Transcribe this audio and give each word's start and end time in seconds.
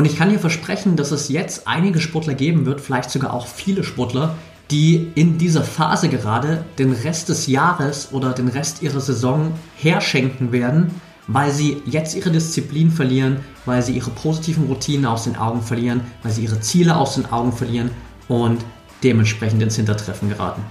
Und 0.00 0.06
ich 0.06 0.16
kann 0.16 0.30
dir 0.30 0.38
versprechen, 0.38 0.96
dass 0.96 1.10
es 1.10 1.28
jetzt 1.28 1.68
einige 1.68 2.00
Sportler 2.00 2.32
geben 2.32 2.64
wird, 2.64 2.80
vielleicht 2.80 3.10
sogar 3.10 3.34
auch 3.34 3.46
viele 3.46 3.84
Sportler, 3.84 4.34
die 4.70 5.12
in 5.14 5.36
dieser 5.36 5.62
Phase 5.62 6.08
gerade 6.08 6.64
den 6.78 6.92
Rest 6.92 7.28
des 7.28 7.46
Jahres 7.48 8.08
oder 8.10 8.32
den 8.32 8.48
Rest 8.48 8.80
ihrer 8.80 9.02
Saison 9.02 9.52
herschenken 9.76 10.52
werden, 10.52 11.02
weil 11.26 11.50
sie 11.50 11.82
jetzt 11.84 12.16
ihre 12.16 12.30
Disziplin 12.30 12.90
verlieren, 12.90 13.40
weil 13.66 13.82
sie 13.82 13.92
ihre 13.92 14.08
positiven 14.08 14.68
Routinen 14.68 15.04
aus 15.04 15.24
den 15.24 15.36
Augen 15.36 15.60
verlieren, 15.60 16.00
weil 16.22 16.32
sie 16.32 16.44
ihre 16.44 16.60
Ziele 16.60 16.96
aus 16.96 17.16
den 17.16 17.26
Augen 17.26 17.52
verlieren 17.52 17.90
und 18.26 18.64
dementsprechend 19.02 19.62
ins 19.62 19.76
Hintertreffen 19.76 20.30
geraten. 20.30 20.62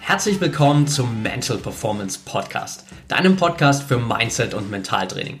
Herzlich 0.00 0.38
willkommen 0.38 0.86
zum 0.86 1.22
Mental 1.22 1.56
Performance 1.56 2.18
Podcast, 2.22 2.84
deinem 3.08 3.36
Podcast 3.36 3.84
für 3.84 3.96
Mindset 3.96 4.52
und 4.52 4.70
Mentaltraining. 4.70 5.40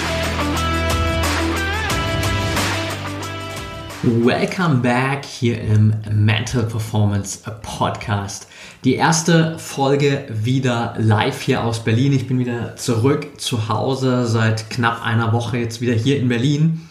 Welcome 4.03 4.77
back 4.77 5.25
hier 5.25 5.61
im 5.61 5.93
Mental 6.11 6.63
Performance 6.63 7.41
Podcast. 7.61 8.47
Die 8.83 8.95
erste 8.95 9.59
Folge 9.59 10.25
wieder 10.27 10.95
live 10.97 11.39
hier 11.39 11.63
aus 11.63 11.83
Berlin. 11.83 12.11
Ich 12.11 12.25
bin 12.25 12.39
wieder 12.39 12.75
zurück 12.77 13.39
zu 13.39 13.69
Hause 13.69 14.25
seit 14.25 14.71
knapp 14.71 15.05
einer 15.05 15.33
Woche 15.33 15.59
jetzt 15.59 15.81
wieder 15.81 15.93
hier 15.93 16.17
in 16.17 16.29
Berlin. 16.29 16.89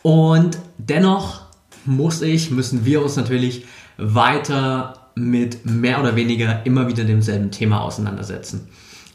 Und 0.00 0.56
dennoch 0.78 1.42
muss 1.84 2.22
ich, 2.22 2.50
müssen 2.50 2.86
wir 2.86 3.02
uns 3.02 3.16
natürlich 3.16 3.66
weiter 3.98 5.10
mit 5.14 5.66
mehr 5.66 6.00
oder 6.00 6.16
weniger 6.16 6.64
immer 6.64 6.88
wieder 6.88 7.04
demselben 7.04 7.50
Thema 7.50 7.82
auseinandersetzen. 7.82 8.68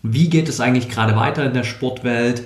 Wie 0.04 0.30
geht 0.30 0.48
es 0.48 0.60
eigentlich 0.60 0.90
gerade 0.90 1.16
weiter 1.16 1.44
in 1.48 1.56
der 1.56 1.64
Sportwelt? 1.64 2.44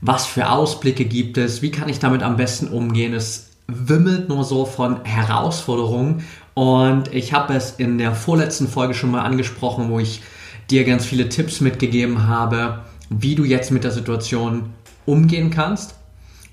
Was 0.00 0.24
für 0.24 0.48
Ausblicke 0.48 1.04
gibt 1.04 1.36
es? 1.36 1.60
Wie 1.60 1.70
kann 1.70 1.90
ich 1.90 1.98
damit 1.98 2.22
am 2.22 2.38
besten 2.38 2.68
umgehen? 2.68 3.12
Es 3.12 3.49
wimmelt 3.72 4.28
nur 4.28 4.44
so 4.44 4.64
von 4.64 5.04
Herausforderungen. 5.04 6.24
Und 6.54 7.12
ich 7.14 7.32
habe 7.32 7.54
es 7.54 7.72
in 7.72 7.98
der 7.98 8.14
vorletzten 8.14 8.68
Folge 8.68 8.94
schon 8.94 9.10
mal 9.10 9.22
angesprochen, 9.22 9.90
wo 9.90 9.98
ich 9.98 10.22
dir 10.70 10.84
ganz 10.84 11.04
viele 11.04 11.28
Tipps 11.28 11.60
mitgegeben 11.60 12.28
habe, 12.28 12.80
wie 13.08 13.34
du 13.34 13.44
jetzt 13.44 13.70
mit 13.70 13.84
der 13.84 13.90
Situation 13.90 14.70
umgehen 15.06 15.50
kannst. 15.50 15.94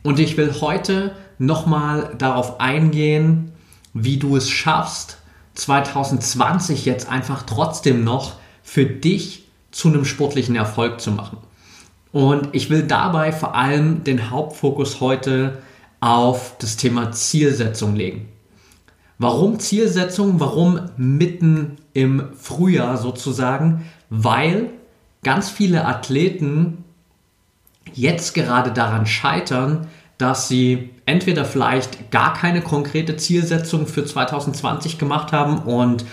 Und 0.04 0.20
ich 0.20 0.38
will 0.38 0.54
heute 0.62 1.16
nochmal 1.38 2.16
darauf 2.18 2.60
eingehen, 2.60 3.52
wie 3.94 4.18
du 4.18 4.36
es 4.36 4.50
schaffst, 4.50 5.18
2020 5.56 6.86
jetzt 6.86 7.10
einfach 7.10 7.44
trotzdem 7.44 8.04
noch 8.04 8.36
für 8.64 8.86
dich 8.86 9.48
zu 9.72 9.88
einem 9.88 10.06
sportlichen 10.06 10.56
Erfolg 10.56 11.02
zu 11.02 11.12
machen. 11.12 11.38
Und 12.12 12.50
ich 12.54 12.70
will 12.70 12.84
dabei 12.84 13.32
vor 13.32 13.56
allem 13.56 14.04
den 14.04 14.30
Hauptfokus 14.30 15.02
heute 15.02 15.60
auf 16.08 16.56
das 16.60 16.78
Thema 16.78 17.12
Zielsetzung 17.12 17.94
legen. 17.94 18.30
Warum 19.20 19.60
Zielsetzung? 19.60 20.40
Warum 20.40 20.80
mitten 20.96 21.76
im 21.92 22.30
Frühjahr 22.40 22.98
sozusagen? 22.98 23.86
Weil 24.10 24.70
ganz 25.22 25.50
viele 25.50 25.86
Athleten 25.86 26.86
jetzt 27.94 28.34
gerade 28.34 28.72
daran 28.72 29.06
scheitern, 29.06 29.88
dass 30.18 30.48
sie 30.48 30.92
entweder 31.06 31.44
vielleicht 31.44 32.10
gar 32.10 32.34
keine 32.34 32.62
konkrete 32.62 33.18
Zielsetzung 33.18 33.86
für 33.86 34.06
2020 34.06 34.98
gemacht 34.98 35.34
haben 35.34 35.60
und 35.60 36.06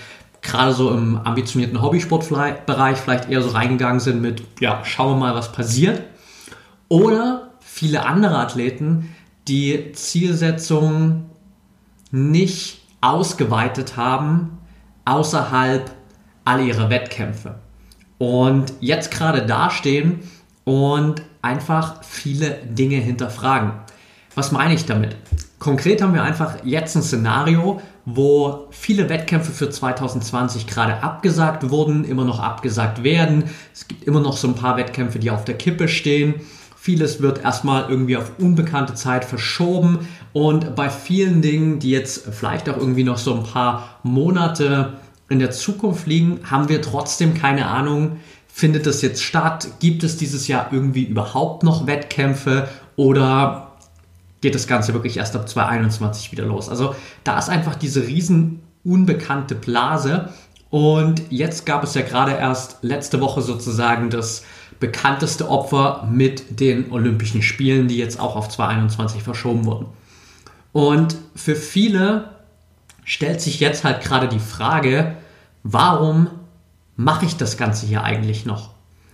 gerade 0.43 0.73
so 0.73 0.91
im 0.91 1.19
ambitionierten 1.19 1.81
Hobbysportbereich 1.81 2.97
vielleicht 2.97 3.31
eher 3.31 3.43
so 3.43 3.51
reingegangen 3.51 4.01
sind 4.01 4.21
mit, 4.21 4.43
ja, 4.59 4.85
schauen 4.85 5.13
wir 5.13 5.27
mal, 5.27 5.35
was 5.37 5.53
passiert. 5.53 6.03
Oder 6.89 7.53
viele 7.61 8.05
andere 8.05 8.39
Athleten 8.39 9.14
die 9.49 9.93
Zielsetzung 9.93 11.31
nicht 12.11 12.81
ausgeweitet 13.01 13.97
haben 13.97 14.59
außerhalb 15.05 15.91
all 16.45 16.67
ihrer 16.67 16.91
Wettkämpfe. 16.91 17.57
Und 18.19 18.73
jetzt 18.81 19.11
gerade 19.11 19.45
dastehen 19.45 20.21
und 20.65 21.23
einfach 21.43 22.03
viele 22.03 22.59
Dinge 22.65 22.97
hinterfragen. 22.97 23.73
Was 24.35 24.51
meine 24.51 24.75
ich 24.75 24.87
damit? 24.87 25.17
Konkret 25.59 26.03
haben 26.03 26.15
wir 26.15 26.23
einfach 26.23 26.57
jetzt 26.65 26.97
ein 26.97 27.03
Szenario, 27.03 27.81
wo 28.05 28.67
viele 28.71 29.09
Wettkämpfe 29.09 29.53
für 29.53 29.71
2020 29.71 30.67
gerade 30.67 31.03
abgesagt 31.03 31.71
wurden, 31.71 32.05
immer 32.05 32.25
noch 32.25 32.41
abgesagt 32.41 33.03
werden. 33.03 33.45
Es 33.73 33.89
gibt 33.89 34.05
immer 34.05 34.21
noch 34.21 34.37
so 34.37 34.49
ein 34.49 34.55
paar 34.55 34.77
Wettkämpfe, 34.77 35.19
die 35.19 35.31
auf 35.31 35.45
der 35.45 35.57
Kippe 35.57 35.89
stehen. 35.89 36.35
Vieles 36.85 37.23
wird 37.23 37.43
erstmal 37.43 37.89
irgendwie 37.89 38.19
auf 38.19 38.33
unbekannte 38.39 38.93
Zeit 38.93 39.25
verschoben 39.25 40.07
und 40.35 40.77
bei 40.77 40.91
vielen 40.91 41.41
Dingen, 41.41 41.79
die 41.79 41.89
jetzt 41.89 42.27
vielleicht 42.31 42.69
auch 42.69 42.77
irgendwie 42.77 43.05
noch 43.05 43.17
so 43.17 43.35
ein 43.35 43.43
paar 43.43 44.01
Monate 44.03 44.93
in 45.31 45.39
der 45.39 45.51
Zukunft 45.51 46.07
liegen, 46.07 46.41
haben 46.45 46.69
wir 46.69 46.83
trotzdem 46.83 47.33
keine 47.33 47.69
Ahnung, 47.69 48.19
findet 48.49 48.85
das 48.85 49.01
jetzt 49.01 49.23
statt? 49.23 49.67
Gibt 49.81 50.05
es 50.05 50.19
dieses 50.19 50.47
Jahr 50.47 50.69
irgendwie 50.73 51.05
überhaupt 51.05 51.63
noch 51.63 51.87
Wettkämpfe 51.87 52.69
oder 52.97 53.73
geht 54.43 54.55
das 54.55 54.67
Ganze 54.67 54.93
wirklich 54.93 55.17
erst 55.17 55.35
ab 55.37 55.49
2021 55.49 56.33
wieder 56.33 56.45
los? 56.45 56.69
Also 56.69 56.95
da 57.25 57.39
ist 57.39 57.49
einfach 57.49 57.77
diese 57.77 58.07
riesen 58.07 58.61
unbekannte 58.85 59.55
Blase 59.55 60.35
und 60.69 61.23
jetzt 61.31 61.65
gab 61.65 61.83
es 61.83 61.95
ja 61.95 62.03
gerade 62.03 62.33
erst 62.33 62.77
letzte 62.83 63.23
Woche 63.23 63.41
sozusagen 63.41 64.11
das 64.11 64.43
bekannteste 64.81 65.49
Opfer 65.49 66.09
mit 66.11 66.61
den 66.61 66.91
Olympischen 66.91 67.43
Spielen, 67.43 67.89
die 67.89 67.97
jetzt 67.97 68.19
auch 68.19 68.37
auf 68.37 68.49
2021 68.49 69.23
verschoben 69.23 69.65
wurden. 69.65 69.87
Und 70.73 71.17
für 71.35 71.57
viele 71.57 72.31
stellt 73.05 73.41
sich 73.41 73.61
jetzt 73.61 73.85
halt 73.85 74.03
gerade 74.03 74.29
die 74.29 74.41
Frage, 74.41 75.17
warum 75.63 76.29
mache 76.97 77.27
ich 77.27 77.37
das 77.37 77.57
Ganze 77.57 77.87
hier 77.87 78.03
eigentlich 78.03 78.47
noch? 78.47 78.71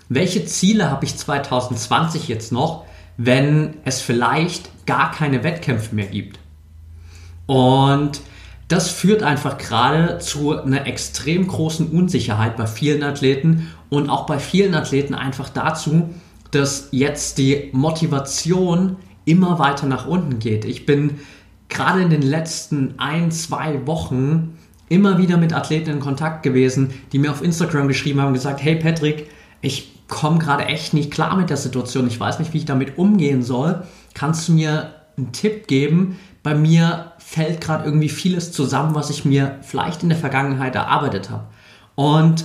Welche 0.09 0.45
Ziele 0.45 0.91
habe 0.91 1.05
ich 1.05 1.17
2020 1.17 2.29
jetzt 2.29 2.51
noch, 2.51 2.85
wenn 3.17 3.77
es 3.85 4.01
vielleicht 4.01 4.87
gar 4.87 5.11
keine 5.13 5.45
Wettkämpfe 5.45 5.95
mehr 5.95 6.07
gibt? 6.07 6.39
Und 7.47 8.21
das 8.69 8.89
führt 8.89 9.23
einfach 9.23 9.59
gerade 9.59 10.19
zu 10.19 10.57
einer 10.57 10.87
extrem 10.87 11.47
großen 11.47 11.89
Unsicherheit 11.89 12.57
bei 12.57 12.67
vielen 12.67 13.03
Athleten 13.03 13.69
und 13.91 14.09
auch 14.09 14.25
bei 14.27 14.39
vielen 14.39 14.75
Athleten 14.75 15.15
einfach 15.15 15.49
dazu, 15.49 16.11
dass 16.51 16.89
jetzt 16.91 17.39
die 17.39 17.69
Motivation 17.73 18.97
immer 19.25 19.59
weiter 19.59 19.87
nach 19.87 20.07
unten 20.07 20.39
geht. 20.39 20.65
Ich 20.65 20.87
bin 20.87 21.19
gerade 21.69 22.03
in 22.03 22.11
den 22.11 22.23
letzten 22.23 22.95
ein, 22.99 23.31
zwei 23.31 23.87
Wochen 23.87 24.59
immer 24.89 25.19
wieder 25.19 25.37
mit 25.37 25.53
Athleten 25.53 25.91
in 25.91 26.01
Kontakt 26.01 26.43
gewesen, 26.43 26.93
die 27.13 27.19
mir 27.19 27.31
auf 27.31 27.43
Instagram 27.43 27.87
geschrieben 27.87 28.21
haben 28.21 28.29
und 28.29 28.35
gesagt, 28.35 28.63
hey 28.63 28.77
Patrick, 28.77 29.29
ich 29.61 29.93
komme 30.09 30.39
gerade 30.39 30.65
echt 30.65 30.95
nicht 30.95 31.13
klar 31.13 31.37
mit 31.37 31.51
der 31.51 31.57
Situation, 31.57 32.09
ich 32.09 32.19
weiß 32.19 32.41
nicht, 32.41 32.53
wie 32.53 32.59
ich 32.59 32.65
damit 32.65 32.99
umgehen 32.99 33.43
soll. 33.43 33.85
Kannst 34.15 34.49
du 34.49 34.53
mir 34.53 34.95
einen 35.17 35.33
Tipp 35.33 35.69
geben? 35.69 36.19
Bei 36.43 36.55
mir 36.55 37.13
fällt 37.19 37.61
gerade 37.61 37.85
irgendwie 37.85 38.09
vieles 38.09 38.51
zusammen, 38.51 38.95
was 38.95 39.11
ich 39.11 39.25
mir 39.25 39.59
vielleicht 39.63 40.03
in 40.03 40.09
der 40.09 40.19
Vergangenheit 40.19 40.75
erarbeitet 40.75 41.31
habe. 41.31 41.45
Und 41.95 42.45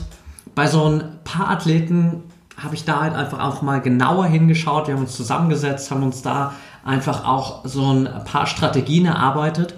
bei 0.54 0.68
so 0.68 0.86
ein 0.86 1.20
paar 1.24 1.50
Athleten 1.50 2.24
habe 2.58 2.76
ich 2.76 2.86
da 2.86 3.02
halt 3.02 3.14
einfach 3.14 3.40
auch 3.40 3.62
mal 3.62 3.82
genauer 3.82 4.26
hingeschaut. 4.28 4.88
Wir 4.88 4.96
haben 4.96 5.02
uns 5.02 5.16
zusammengesetzt, 5.16 5.92
haben 5.92 6.04
uns 6.04 6.22
da 6.22 6.54
einfach 6.86 7.26
auch 7.26 7.66
so 7.66 7.92
ein 7.92 8.08
paar 8.26 8.48
Strategien 8.48 9.06
erarbeitet 9.06 9.76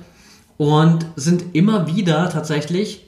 und 0.58 1.06
sind 1.16 1.56
immer 1.56 1.88
wieder 1.88 2.30
tatsächlich 2.30 3.06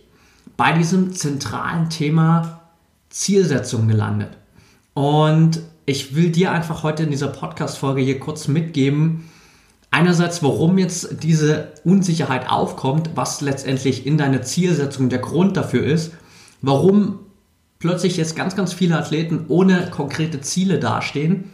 bei 0.58 0.74
diesem 0.74 1.14
zentralen 1.14 1.90
Thema 1.90 2.62
Zielsetzung 3.10 3.88
gelandet. 3.88 4.38
Und 4.94 5.62
ich 5.86 6.16
will 6.16 6.32
dir 6.32 6.52
einfach 6.52 6.84
heute 6.84 7.04
in 7.04 7.12
dieser 7.12 7.28
Podcast-Folge 7.28 8.02
hier 8.02 8.20
kurz 8.20 8.48
mitgeben, 8.48 9.30
Einerseits, 9.92 10.44
warum 10.44 10.78
jetzt 10.78 11.24
diese 11.24 11.70
Unsicherheit 11.84 12.50
aufkommt, 12.50 13.12
was 13.16 13.42
letztendlich 13.42 14.06
in 14.06 14.18
deiner 14.18 14.44
Zielsetzung 14.44 15.10
der 15.10 15.20
Grund 15.20 15.58
dafür 15.58 15.84
ist, 15.84 16.14
warum 16.62 17.20
plötzlich 17.80 18.18
jetzt 18.18 18.36
ganz, 18.36 18.58
ganz 18.58 18.74
viele 18.74 18.98
Athleten 18.98 19.46
ohne 19.48 19.90
konkrete 19.90 20.42
Ziele 20.42 20.80
dastehen 20.80 21.46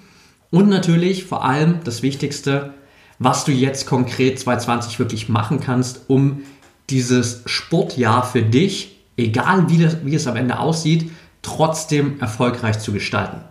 und 0.50 0.70
natürlich 0.70 1.26
vor 1.26 1.46
allem 1.46 1.82
das 1.84 2.02
Wichtigste, 2.02 2.74
was 3.20 3.46
du 3.46 3.52
jetzt 3.52 3.86
konkret 3.86 4.40
2020 4.40 4.98
wirklich 4.98 5.30
machen 5.30 5.60
kannst, 5.60 6.10
um 6.10 6.42
dieses 6.90 7.44
Sportjahr 7.46 8.24
für 8.24 8.42
dich, 8.42 8.98
egal 9.18 9.70
wie, 9.70 9.78
das, 9.78 9.98
wie 10.04 10.16
es 10.16 10.26
am 10.26 10.36
Ende 10.36 10.60
aussieht, 10.60 11.12
trotzdem 11.44 12.20
erfolgreich 12.20 12.80
zu 12.80 12.92
gestalten. 12.92 13.42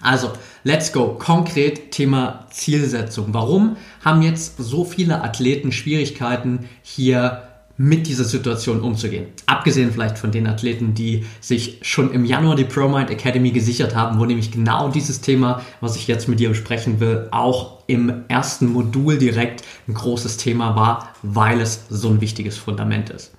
Also, 0.00 0.32
let's 0.62 0.92
go. 0.92 1.16
Konkret 1.18 1.90
Thema 1.90 2.46
Zielsetzung. 2.50 3.34
Warum 3.34 3.76
haben 4.04 4.22
jetzt 4.22 4.58
so 4.58 4.84
viele 4.84 5.22
Athleten 5.22 5.72
Schwierigkeiten, 5.72 6.68
hier 6.82 7.47
mit 7.78 8.06
dieser 8.06 8.24
Situation 8.24 8.80
umzugehen? 8.80 9.28
Abgesehen 9.46 9.92
vielleicht 9.92 10.18
von 10.18 10.30
den 10.30 10.46
Athleten, 10.46 10.92
die 10.92 11.24
sich 11.40 11.78
schon 11.82 12.12
im 12.12 12.26
Januar 12.26 12.56
die 12.56 12.64
ProMind 12.64 13.08
Academy 13.08 13.52
gesichert 13.52 13.96
haben, 13.96 14.18
wo 14.18 14.26
nämlich 14.26 14.50
genau 14.50 14.90
dieses 14.90 15.22
Thema, 15.22 15.62
was 15.80 15.96
ich 15.96 16.06
jetzt 16.06 16.28
mit 16.28 16.40
dir 16.40 16.50
besprechen 16.50 17.00
will, 17.00 17.28
auch 17.30 17.78
im 17.86 18.24
ersten 18.28 18.66
Modul 18.66 19.16
direkt 19.16 19.64
ein 19.86 19.94
großes 19.94 20.36
Thema 20.36 20.76
war, 20.76 21.14
weil 21.22 21.60
es 21.60 21.86
so 21.88 22.10
ein 22.10 22.20
wichtiges 22.20 22.58
Fundament 22.58 23.08
ist. 23.08 23.32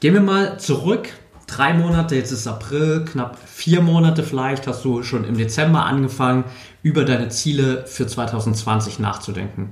Gehen 0.00 0.12
wir 0.12 0.20
mal 0.20 0.58
zurück 0.58 1.08
drei 1.46 1.74
Monate, 1.74 2.16
jetzt 2.16 2.32
ist 2.32 2.46
April, 2.46 3.04
knapp 3.04 3.38
vier 3.46 3.80
Monate 3.80 4.22
vielleicht, 4.22 4.66
hast 4.66 4.84
du 4.84 5.02
schon 5.02 5.24
im 5.24 5.36
Dezember 5.36 5.84
angefangen, 5.84 6.44
über 6.82 7.04
deine 7.04 7.28
Ziele 7.28 7.86
für 7.86 8.06
2020 8.06 8.98
nachzudenken. 8.98 9.70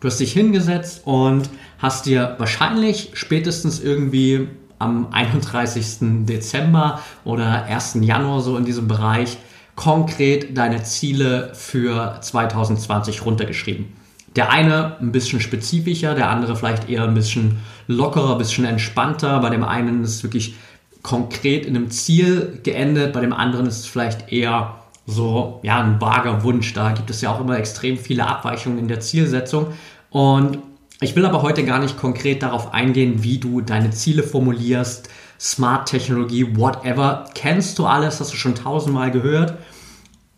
Du 0.00 0.08
hast 0.08 0.18
dich 0.18 0.32
hingesetzt 0.32 1.02
und 1.04 1.50
hast 1.78 2.06
dir 2.06 2.34
wahrscheinlich 2.38 3.10
spätestens 3.12 3.80
irgendwie 3.80 4.48
am 4.78 5.08
31. 5.12 6.24
Dezember 6.24 7.00
oder 7.24 7.64
1. 7.64 7.98
Januar 8.00 8.40
so 8.40 8.56
in 8.56 8.64
diesem 8.64 8.88
Bereich 8.88 9.36
konkret 9.76 10.56
deine 10.56 10.82
Ziele 10.84 11.52
für 11.54 12.18
2020 12.20 13.26
runtergeschrieben. 13.26 13.92
Der 14.36 14.50
eine 14.50 14.96
ein 15.00 15.12
bisschen 15.12 15.40
spezifischer, 15.40 16.14
der 16.14 16.30
andere 16.30 16.56
vielleicht 16.56 16.88
eher 16.88 17.04
ein 17.04 17.14
bisschen 17.14 17.58
lockerer, 17.86 18.32
ein 18.32 18.38
bisschen 18.38 18.64
entspannter. 18.64 19.38
Bei 19.40 19.50
dem 19.50 19.64
einen 19.64 20.02
ist 20.02 20.16
es 20.16 20.22
wirklich 20.22 20.54
konkret 21.02 21.66
in 21.66 21.76
einem 21.76 21.90
Ziel 21.90 22.60
geendet, 22.62 23.12
bei 23.12 23.20
dem 23.20 23.32
anderen 23.32 23.66
ist 23.66 23.80
es 23.80 23.86
vielleicht 23.86 24.32
eher 24.32 24.79
so 25.10 25.60
ja, 25.62 25.80
ein 25.80 26.00
vager 26.00 26.42
Wunsch. 26.42 26.72
Da 26.72 26.92
gibt 26.92 27.10
es 27.10 27.20
ja 27.20 27.30
auch 27.32 27.40
immer 27.40 27.58
extrem 27.58 27.98
viele 27.98 28.26
Abweichungen 28.26 28.78
in 28.78 28.88
der 28.88 29.00
Zielsetzung. 29.00 29.68
Und 30.10 30.58
ich 31.00 31.16
will 31.16 31.24
aber 31.24 31.42
heute 31.42 31.64
gar 31.64 31.78
nicht 31.78 31.96
konkret 31.96 32.42
darauf 32.42 32.72
eingehen, 32.74 33.22
wie 33.22 33.38
du 33.38 33.60
deine 33.60 33.90
Ziele 33.90 34.22
formulierst, 34.22 35.08
Smart-Technologie, 35.38 36.56
whatever. 36.56 37.24
Kennst 37.34 37.78
du 37.78 37.86
alles, 37.86 38.20
hast 38.20 38.32
du 38.32 38.36
schon 38.36 38.54
tausendmal 38.54 39.10
gehört. 39.10 39.54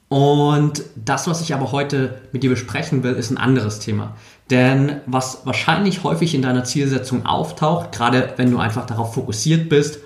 Und 0.08 0.84
das, 0.94 1.26
was 1.26 1.40
ich 1.40 1.54
aber 1.54 1.72
heute 1.72 2.20
mit 2.32 2.42
dir 2.42 2.50
besprechen 2.50 3.02
will, 3.02 3.14
ist 3.14 3.30
ein 3.30 3.38
anderes 3.38 3.78
Thema. 3.78 4.14
Denn 4.50 5.00
was 5.06 5.46
wahrscheinlich 5.46 6.04
häufig 6.04 6.34
in 6.34 6.42
deiner 6.42 6.64
Zielsetzung 6.64 7.24
auftaucht, 7.24 7.92
gerade 7.92 8.34
wenn 8.36 8.50
du 8.50 8.58
einfach 8.58 8.84
darauf 8.84 9.14
fokussiert 9.14 9.70
bist, 9.70 10.00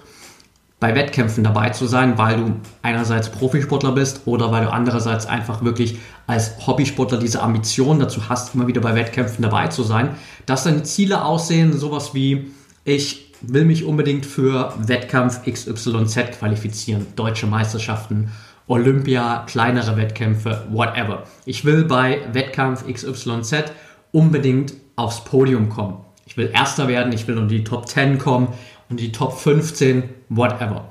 bei 0.78 0.94
Wettkämpfen 0.94 1.43
dabei 1.43 1.70
zu 1.70 1.87
sein, 1.87 2.19
weil 2.19 2.37
du 2.37 2.52
einerseits 2.82 3.31
Profisportler 3.31 3.93
bist 3.93 4.23
oder 4.26 4.52
weil 4.52 4.64
du 4.64 4.73
andererseits 4.73 5.25
einfach 5.25 5.64
wirklich 5.64 5.99
als 6.26 6.67
Hobbysportler 6.67 7.19
diese 7.19 7.43
Ambition 7.43 7.99
dazu 7.99 8.28
hast, 8.28 8.55
immer 8.55 8.67
wieder 8.67 8.82
bei 8.82 8.94
Wettkämpfen 8.94 9.43
dabei 9.43 9.69
zu 9.69 9.82
sein, 9.82 10.11
dass 10.44 10.64
deine 10.64 10.82
Ziele 10.82 11.25
aussehen, 11.25 11.73
sowas 11.73 12.12
wie 12.12 12.50
ich 12.84 13.32
will 13.40 13.64
mich 13.64 13.84
unbedingt 13.84 14.26
für 14.26 14.75
Wettkampf 14.78 15.43
XYZ 15.44 16.38
qualifizieren, 16.38 17.06
deutsche 17.17 17.46
Meisterschaften, 17.46 18.31
Olympia, 18.67 19.44
kleinere 19.46 19.96
Wettkämpfe, 19.96 20.67
whatever. 20.70 21.25
Ich 21.46 21.64
will 21.64 21.84
bei 21.84 22.20
Wettkampf 22.32 22.84
XYZ 22.87 23.73
unbedingt 24.12 24.75
aufs 24.96 25.25
Podium 25.25 25.69
kommen. 25.69 25.99
Ich 26.26 26.37
will 26.37 26.50
Erster 26.52 26.88
werden, 26.88 27.12
ich 27.12 27.28
will 27.28 27.38
in 27.38 27.49
die 27.49 27.64
Top 27.64 27.88
10 27.88 28.19
kommen, 28.19 28.49
und 28.88 29.00
die 29.00 29.12
Top 29.12 29.38
15, 29.38 30.05
whatever. 30.28 30.88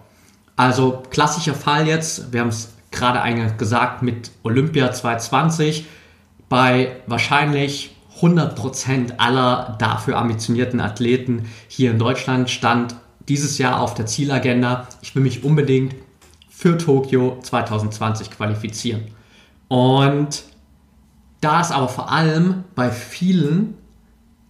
Also 0.55 1.03
klassischer 1.09 1.53
Fall 1.53 1.87
jetzt, 1.87 2.31
wir 2.31 2.41
haben 2.41 2.49
es 2.49 2.73
gerade 2.91 3.21
eingangs 3.21 3.57
gesagt, 3.57 4.01
mit 4.01 4.31
Olympia 4.43 4.91
2020 4.91 5.85
bei 6.47 6.95
wahrscheinlich 7.07 7.95
100% 8.21 9.17
aller 9.17 9.75
dafür 9.79 10.17
ambitionierten 10.17 10.79
Athleten 10.79 11.49
hier 11.67 11.91
in 11.91 11.99
Deutschland 11.99 12.49
stand 12.49 12.95
dieses 13.27 13.57
Jahr 13.57 13.81
auf 13.81 13.93
der 13.95 14.05
Zielagenda, 14.05 14.87
ich 15.01 15.15
will 15.15 15.23
mich 15.23 15.43
unbedingt 15.43 15.95
für 16.49 16.77
Tokio 16.77 17.39
2020 17.41 18.31
qualifizieren. 18.31 19.03
Und 19.67 20.43
da 21.41 21.61
ist 21.61 21.71
aber 21.71 21.89
vor 21.89 22.11
allem 22.11 22.63
bei 22.75 22.91
vielen 22.91 23.75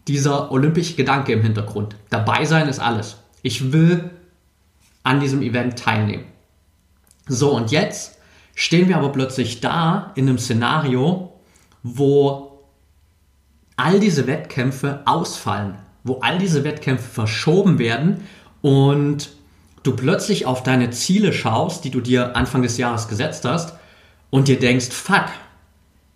dieser 0.07 0.51
olympische 0.51 0.95
Gedanke 0.95 1.33
im 1.33 1.41
Hintergrund. 1.41 1.95
Dabei 2.09 2.45
sein 2.45 2.67
ist 2.67 2.79
alles. 2.79 3.17
Ich 3.41 3.71
will 3.71 4.11
an 5.05 5.19
diesem 5.19 5.41
Event 5.41 5.79
teilnehmen. 5.79 6.25
So, 7.27 7.55
und 7.55 7.71
jetzt 7.71 8.17
stehen 8.55 8.89
wir 8.89 8.97
aber 8.97 9.11
plötzlich 9.11 9.61
da 9.61 10.11
in 10.15 10.27
einem 10.27 10.37
Szenario, 10.37 11.33
wo 11.83 12.63
all 13.77 13.99
diese 13.99 14.27
Wettkämpfe 14.27 15.01
ausfallen, 15.05 15.75
wo 16.03 16.19
all 16.19 16.37
diese 16.39 16.63
Wettkämpfe 16.63 17.07
verschoben 17.07 17.77
werden 17.77 18.23
und 18.61 19.29
du 19.83 19.95
plötzlich 19.95 20.45
auf 20.45 20.63
deine 20.63 20.89
Ziele 20.89 21.33
schaust, 21.33 21.83
die 21.83 21.91
du 21.91 22.01
dir 22.01 22.35
Anfang 22.35 22.63
des 22.63 22.77
Jahres 22.77 23.07
gesetzt 23.07 23.45
hast 23.45 23.75
und 24.31 24.47
dir 24.47 24.57
denkst, 24.57 24.89
fuck, 24.89 25.25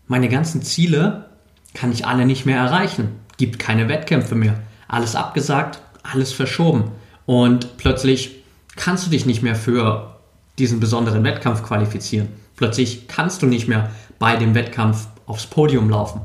meine 0.07 0.29
ganzen 0.29 0.63
Ziele 0.63 1.29
kann 1.75 1.91
ich 1.91 2.07
alle 2.07 2.25
nicht 2.25 2.47
mehr 2.47 2.57
erreichen, 2.57 3.19
gibt 3.37 3.59
keine 3.59 3.87
Wettkämpfe 3.87 4.33
mehr, 4.33 4.59
alles 4.87 5.15
abgesagt, 5.15 5.81
alles 6.01 6.33
verschoben. 6.33 6.91
Und 7.27 7.77
plötzlich 7.77 8.38
kannst 8.79 9.05
du 9.05 9.11
dich 9.11 9.25
nicht 9.25 9.43
mehr 9.43 9.55
für 9.55 10.15
diesen 10.57 10.79
besonderen 10.79 11.23
Wettkampf 11.23 11.63
qualifizieren. 11.63 12.29
Plötzlich 12.55 13.07
kannst 13.07 13.41
du 13.41 13.45
nicht 13.45 13.67
mehr 13.67 13.91
bei 14.17 14.35
dem 14.35 14.55
Wettkampf 14.55 15.07
aufs 15.25 15.45
Podium 15.45 15.89
laufen. 15.89 16.21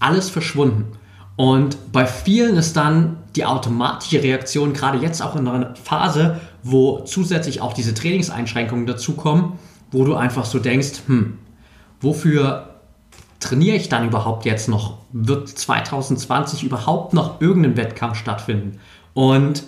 Alles 0.00 0.28
verschwunden. 0.28 0.96
Und 1.36 1.92
bei 1.92 2.06
vielen 2.06 2.56
ist 2.56 2.76
dann 2.76 3.18
die 3.36 3.44
automatische 3.44 4.22
Reaktion, 4.22 4.72
gerade 4.72 4.98
jetzt 4.98 5.22
auch 5.22 5.36
in 5.36 5.46
einer 5.46 5.74
Phase, 5.76 6.40
wo 6.62 7.00
zusätzlich 7.00 7.60
auch 7.60 7.72
diese 7.72 7.94
Trainingseinschränkungen 7.94 8.86
dazukommen, 8.86 9.52
wo 9.90 10.04
du 10.04 10.14
einfach 10.14 10.44
so 10.44 10.58
denkst, 10.58 11.02
hm, 11.06 11.38
wofür 12.00 12.80
trainiere 13.40 13.76
ich 13.76 13.88
dann 13.88 14.06
überhaupt 14.06 14.44
jetzt 14.44 14.68
noch? 14.68 14.98
Wird 15.12 15.48
2020 15.48 16.62
überhaupt 16.64 17.12
noch 17.12 17.40
irgendein 17.40 17.76
Wettkampf 17.76 18.18
stattfinden? 18.18 18.78
Und 19.14 19.64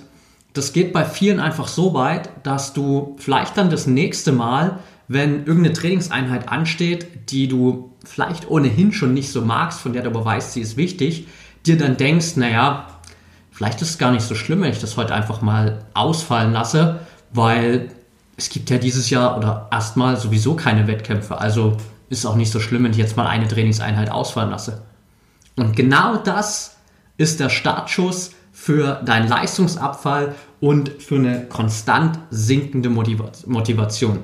das 0.54 0.72
geht 0.72 0.92
bei 0.92 1.04
vielen 1.04 1.40
einfach 1.40 1.68
so 1.68 1.94
weit, 1.94 2.30
dass 2.44 2.72
du 2.72 3.16
vielleicht 3.18 3.58
dann 3.58 3.70
das 3.70 3.86
nächste 3.86 4.32
Mal, 4.32 4.78
wenn 5.08 5.44
irgendeine 5.44 5.72
Trainingseinheit 5.72 6.48
ansteht, 6.48 7.30
die 7.30 7.48
du 7.48 7.90
vielleicht 8.04 8.48
ohnehin 8.48 8.92
schon 8.92 9.12
nicht 9.12 9.30
so 9.30 9.42
magst, 9.42 9.80
von 9.80 9.92
der 9.92 10.02
du 10.02 10.10
aber 10.10 10.24
weißt, 10.24 10.52
sie 10.52 10.60
ist 10.60 10.76
wichtig, 10.76 11.26
dir 11.66 11.76
dann 11.76 11.96
denkst, 11.96 12.36
naja, 12.36 12.86
vielleicht 13.50 13.82
ist 13.82 13.90
es 13.90 13.98
gar 13.98 14.12
nicht 14.12 14.22
so 14.22 14.34
schlimm, 14.34 14.62
wenn 14.62 14.70
ich 14.70 14.80
das 14.80 14.96
heute 14.96 15.14
einfach 15.14 15.42
mal 15.42 15.84
ausfallen 15.92 16.52
lasse, 16.52 17.00
weil 17.32 17.88
es 18.36 18.48
gibt 18.48 18.70
ja 18.70 18.78
dieses 18.78 19.10
Jahr 19.10 19.36
oder 19.36 19.68
erstmal 19.72 20.16
sowieso 20.16 20.54
keine 20.54 20.86
Wettkämpfe. 20.86 21.38
Also 21.38 21.76
ist 22.10 22.18
es 22.18 22.26
auch 22.26 22.36
nicht 22.36 22.52
so 22.52 22.60
schlimm, 22.60 22.84
wenn 22.84 22.92
ich 22.92 22.98
jetzt 22.98 23.16
mal 23.16 23.26
eine 23.26 23.48
Trainingseinheit 23.48 24.10
ausfallen 24.10 24.50
lasse. 24.50 24.82
Und 25.56 25.74
genau 25.74 26.16
das 26.16 26.76
ist 27.16 27.40
der 27.40 27.48
Startschuss 27.48 28.30
für 28.64 29.02
deinen 29.04 29.28
Leistungsabfall 29.28 30.34
und 30.58 30.88
für 30.88 31.16
eine 31.16 31.44
konstant 31.50 32.18
sinkende 32.30 32.88
Motivation. 32.88 34.20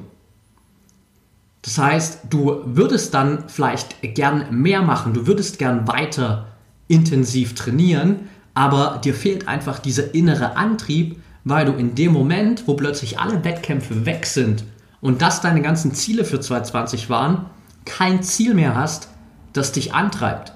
Das 1.61 1.77
heißt, 1.77 2.21
du 2.31 2.63
würdest 2.65 3.13
dann 3.13 3.51
vielleicht 3.51 4.01
gern 4.01 4.47
mehr 4.51 4.81
machen, 4.81 5.13
du 5.13 5.27
würdest 5.27 5.59
gern 5.59 5.87
weiter 5.87 6.47
intensiv 6.89 7.55
trainieren, 7.55 8.31
aber 8.55 8.99
dir 9.05 9.13
fehlt 9.13 9.47
einfach 9.47 9.79
dieser 9.79 10.15
innere 10.15 10.57
Antrieb, 10.57 11.21
weil 11.45 11.67
du 11.67 11.73
in 11.73 11.95
dem 11.95 12.15
Moment, 12.15 12.67
wo 12.67 12.73
plötzlich 12.73 13.21
alle 13.21 13.45
Wettkämpfe 13.45 14.07
weg 14.07 14.25
sind 14.25 14.65
und 15.03 15.21
das 15.21 15.43
deine 15.43 15.61
ganzen 15.61 15.93
Ziele 15.93 16.25
für 16.25 16.41
2020 16.41 17.11
waren, 17.11 17.45
kein 17.85 18.23
Ziel 18.23 18.55
mehr 18.55 18.75
hast, 18.75 19.09
das 19.53 19.73
dich 19.73 19.93
antreibt. 19.93 20.55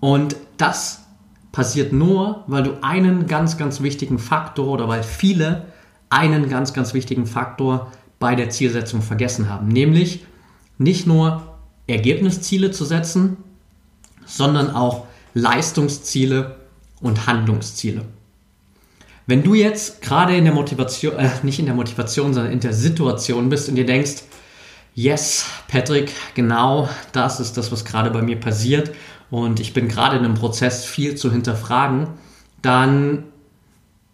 Und 0.00 0.36
das 0.58 1.01
passiert 1.52 1.92
nur, 1.92 2.44
weil 2.46 2.62
du 2.62 2.82
einen 2.82 3.26
ganz, 3.26 3.58
ganz 3.58 3.82
wichtigen 3.82 4.18
Faktor 4.18 4.68
oder 4.68 4.88
weil 4.88 5.02
viele 5.02 5.66
einen 6.08 6.48
ganz, 6.48 6.72
ganz 6.72 6.94
wichtigen 6.94 7.26
Faktor 7.26 7.92
bei 8.18 8.34
der 8.34 8.50
Zielsetzung 8.50 9.02
vergessen 9.02 9.48
haben. 9.48 9.68
Nämlich 9.68 10.24
nicht 10.78 11.06
nur 11.06 11.42
Ergebnisziele 11.86 12.70
zu 12.70 12.84
setzen, 12.84 13.36
sondern 14.24 14.70
auch 14.70 15.06
Leistungsziele 15.34 16.56
und 17.00 17.26
Handlungsziele. 17.26 18.02
Wenn 19.26 19.42
du 19.42 19.54
jetzt 19.54 20.02
gerade 20.02 20.36
in 20.36 20.44
der 20.44 20.54
Motivation, 20.54 21.16
äh, 21.16 21.30
nicht 21.42 21.58
in 21.58 21.66
der 21.66 21.74
Motivation, 21.74 22.34
sondern 22.34 22.52
in 22.52 22.60
der 22.60 22.72
Situation 22.72 23.48
bist 23.48 23.68
und 23.68 23.76
dir 23.76 23.86
denkst, 23.86 24.22
yes, 24.94 25.46
Patrick, 25.68 26.12
genau 26.34 26.88
das 27.12 27.40
ist 27.40 27.56
das, 27.56 27.72
was 27.72 27.84
gerade 27.84 28.10
bei 28.10 28.22
mir 28.22 28.38
passiert 28.38 28.90
und 29.32 29.60
ich 29.60 29.72
bin 29.72 29.88
gerade 29.88 30.18
in 30.18 30.26
einem 30.26 30.34
Prozess, 30.34 30.84
viel 30.84 31.14
zu 31.14 31.32
hinterfragen, 31.32 32.06
dann 32.60 33.24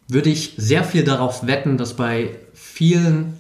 würde 0.07 0.31
ich 0.31 0.55
sehr 0.57 0.85
viel 0.85 1.03
darauf 1.03 1.45
wetten, 1.45 1.77
dass 1.77 1.95
bei 1.95 2.37
vielen 2.55 3.37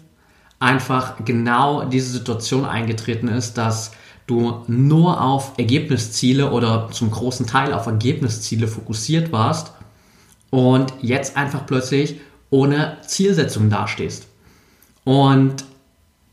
einfach 0.59 1.25
genau 1.25 1.85
diese 1.85 2.11
Situation 2.11 2.65
eingetreten 2.65 3.29
ist, 3.29 3.59
dass 3.59 3.93
du 4.27 4.65
nur 4.67 5.23
auf 5.23 5.53
Ergebnisziele 5.57 6.51
oder 6.51 6.89
zum 6.91 7.13
großen 7.13 7.47
Teil 7.47 7.73
auf 7.73 7.87
Ergebnisziele 7.87 8.67
fokussiert 8.67 9.31
warst 9.31 9.73
und 10.51 10.93
jetzt 11.01 11.37
einfach 11.37 11.65
plötzlich 11.65 12.17
ohne 12.51 12.97
Zielsetzung 13.07 13.71
dastehst. 13.71 14.27
Und 15.05 15.65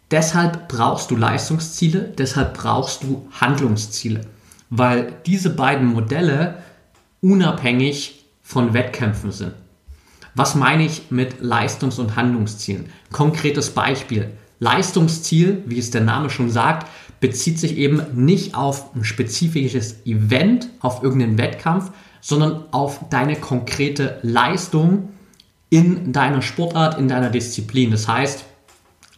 deshalb 0.10 0.70
brauchst 0.70 1.12
du 1.12 1.16
Leistungsziele, 1.16 2.12
deshalb 2.18 2.58
brauchst 2.58 3.04
du 3.04 3.28
Handlungsziele, 3.40 4.22
weil 4.70 5.14
diese 5.26 5.50
beiden 5.50 5.88
Modelle 5.88 6.60
unabhängig 7.22 8.26
von 8.42 8.74
Wettkämpfen 8.74 9.32
sind. 9.32 9.54
Was 10.36 10.54
meine 10.54 10.86
ich 10.86 11.12
mit 11.12 11.42
Leistungs- 11.42 11.98
und 11.98 12.16
Handlungszielen? 12.16 12.90
Konkretes 13.12 13.72
Beispiel. 13.72 14.32
Leistungsziel, 14.60 15.64
wie 15.66 15.80
es 15.80 15.92
der 15.92 16.02
Name 16.02 16.30
schon 16.30 16.50
sagt, 16.50 16.88
bezieht 17.20 17.60
sich 17.60 17.78
eben 17.78 18.02
nicht 18.14 18.56
auf 18.56 18.94
ein 18.96 19.04
spezifisches 19.04 20.06
Event, 20.06 20.70
auf 20.80 21.04
irgendeinen 21.04 21.38
Wettkampf, 21.38 21.92
sondern 22.22 22.66
auf 22.72 23.00
deine 23.10 23.36
konkrete 23.36 24.20
Leistung 24.22 25.10
in 25.70 26.12
deiner 26.12 26.42
Sportart, 26.42 27.00
in 27.00 27.08
deiner 27.08 27.30
Disziplin. 27.30 27.92
Das 27.92 28.08
heißt, 28.08 28.46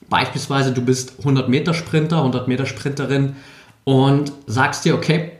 beispielsweise 0.09 0.71
du 0.71 0.81
bist 0.81 1.19
100 1.19 1.49
Meter 1.49 1.73
Sprinter, 1.73 2.17
100 2.17 2.47
Meter 2.47 2.65
Sprinterin 2.65 3.35
und 3.83 4.31
sagst 4.45 4.85
dir, 4.85 4.95
okay, 4.95 5.36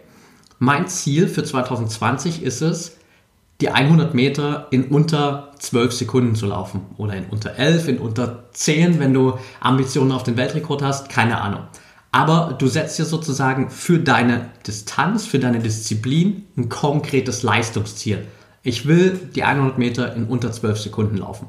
mein 0.60 0.88
Ziel 0.88 1.28
für 1.28 1.44
2020 1.44 2.44
ist 2.44 2.62
es, 2.62 2.98
die 3.62 3.70
100 3.70 4.14
Meter 4.14 4.68
in 4.72 4.86
unter 4.86 5.52
12 5.60 5.92
Sekunden 5.92 6.36
zu 6.36 6.46
laufen 6.46 6.82
oder 6.98 7.16
in 7.16 7.26
unter 7.26 7.56
11, 7.56 7.88
in 7.88 7.98
unter 7.98 8.46
10, 8.52 9.00
wenn 9.00 9.14
du 9.14 9.34
Ambitionen 9.60 10.12
auf 10.12 10.24
den 10.24 10.38
Weltrekord 10.38 10.82
hast, 10.82 11.10
keine 11.10 11.42
Ahnung. 11.42 11.62
Aber 12.12 12.56
du 12.58 12.68
setzt 12.68 12.98
dir 13.00 13.06
sozusagen 13.06 13.70
für 13.70 14.00
deine 14.00 14.50
Distanz, 14.66 15.26
für 15.26 15.40
deine 15.40 15.60
Disziplin 15.60 16.46
ein 16.56 16.70
konkretes 16.70 17.44
Leistungsziel. 17.44 18.26
Ich 18.64 18.88
will 18.88 19.20
die 19.36 19.44
100 19.44 19.78
Meter 19.78 20.16
in 20.16 20.26
unter 20.26 20.52
12 20.52 20.80
Sekunden 20.80 21.18
laufen. 21.18 21.48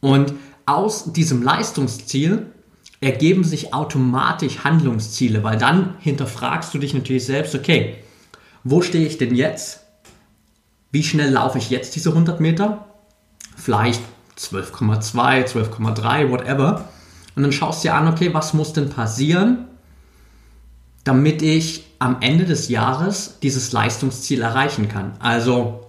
Und 0.00 0.34
aus 0.66 1.12
diesem 1.12 1.42
Leistungsziel 1.42 2.46
ergeben 3.00 3.44
sich 3.44 3.72
automatisch 3.72 4.62
Handlungsziele, 4.62 5.42
weil 5.42 5.58
dann 5.58 5.94
hinterfragst 6.00 6.72
du 6.72 6.78
dich 6.78 6.94
natürlich 6.94 7.24
selbst, 7.24 7.54
okay, 7.54 7.96
wo 8.64 8.82
stehe 8.82 9.06
ich 9.06 9.18
denn 9.18 9.34
jetzt? 9.34 9.80
Wie 10.90 11.02
schnell 11.02 11.30
laufe 11.30 11.58
ich 11.58 11.70
jetzt 11.70 11.94
diese 11.96 12.10
100 12.10 12.40
Meter? 12.40 12.86
Vielleicht 13.56 14.02
12,2, 14.38 15.46
12,3, 15.46 16.30
whatever. 16.30 16.88
Und 17.36 17.42
dann 17.42 17.52
schaust 17.52 17.84
du 17.84 17.88
dir 17.88 17.94
an, 17.94 18.08
okay, 18.08 18.34
was 18.34 18.54
muss 18.54 18.72
denn 18.72 18.90
passieren, 18.90 19.68
damit 21.04 21.42
ich 21.42 21.84
am 21.98 22.16
Ende 22.20 22.44
des 22.44 22.68
Jahres 22.68 23.38
dieses 23.42 23.72
Leistungsziel 23.72 24.42
erreichen 24.42 24.88
kann. 24.88 25.12
Also, 25.20 25.86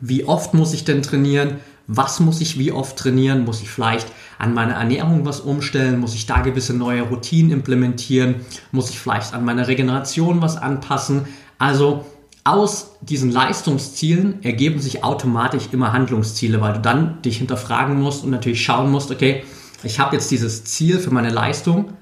wie 0.00 0.24
oft 0.24 0.54
muss 0.54 0.72
ich 0.72 0.84
denn 0.84 1.02
trainieren? 1.02 1.60
Was 1.86 2.20
muss 2.20 2.40
ich 2.40 2.58
wie 2.58 2.72
oft 2.72 2.96
trainieren? 2.96 3.44
Muss 3.44 3.60
ich 3.60 3.68
vielleicht 3.68 4.08
an 4.38 4.54
meiner 4.54 4.74
Ernährung 4.74 5.26
was 5.26 5.40
umstellen? 5.40 6.00
Muss 6.00 6.14
ich 6.14 6.26
da 6.26 6.40
gewisse 6.40 6.72
neue 6.72 7.02
Routinen 7.02 7.52
implementieren? 7.52 8.36
Muss 8.72 8.88
ich 8.88 8.98
vielleicht 8.98 9.34
an 9.34 9.44
meiner 9.44 9.68
Regeneration 9.68 10.40
was 10.40 10.56
anpassen? 10.56 11.26
Also 11.64 12.04
aus 12.44 12.90
diesen 13.00 13.30
Leistungszielen 13.32 14.44
ergeben 14.44 14.80
sich 14.80 15.02
automatisch 15.02 15.70
immer 15.72 15.94
Handlungsziele, 15.94 16.60
weil 16.60 16.74
du 16.74 16.80
dann 16.80 17.22
dich 17.22 17.38
hinterfragen 17.38 17.98
musst 17.98 18.22
und 18.22 18.28
natürlich 18.28 18.62
schauen 18.62 18.90
musst, 18.90 19.10
okay, 19.10 19.44
ich 19.82 19.98
habe 19.98 20.14
jetzt 20.14 20.30
dieses 20.30 20.64
Ziel 20.64 20.98
für 20.98 21.10
meine 21.10 21.30
Leistung 21.30 21.94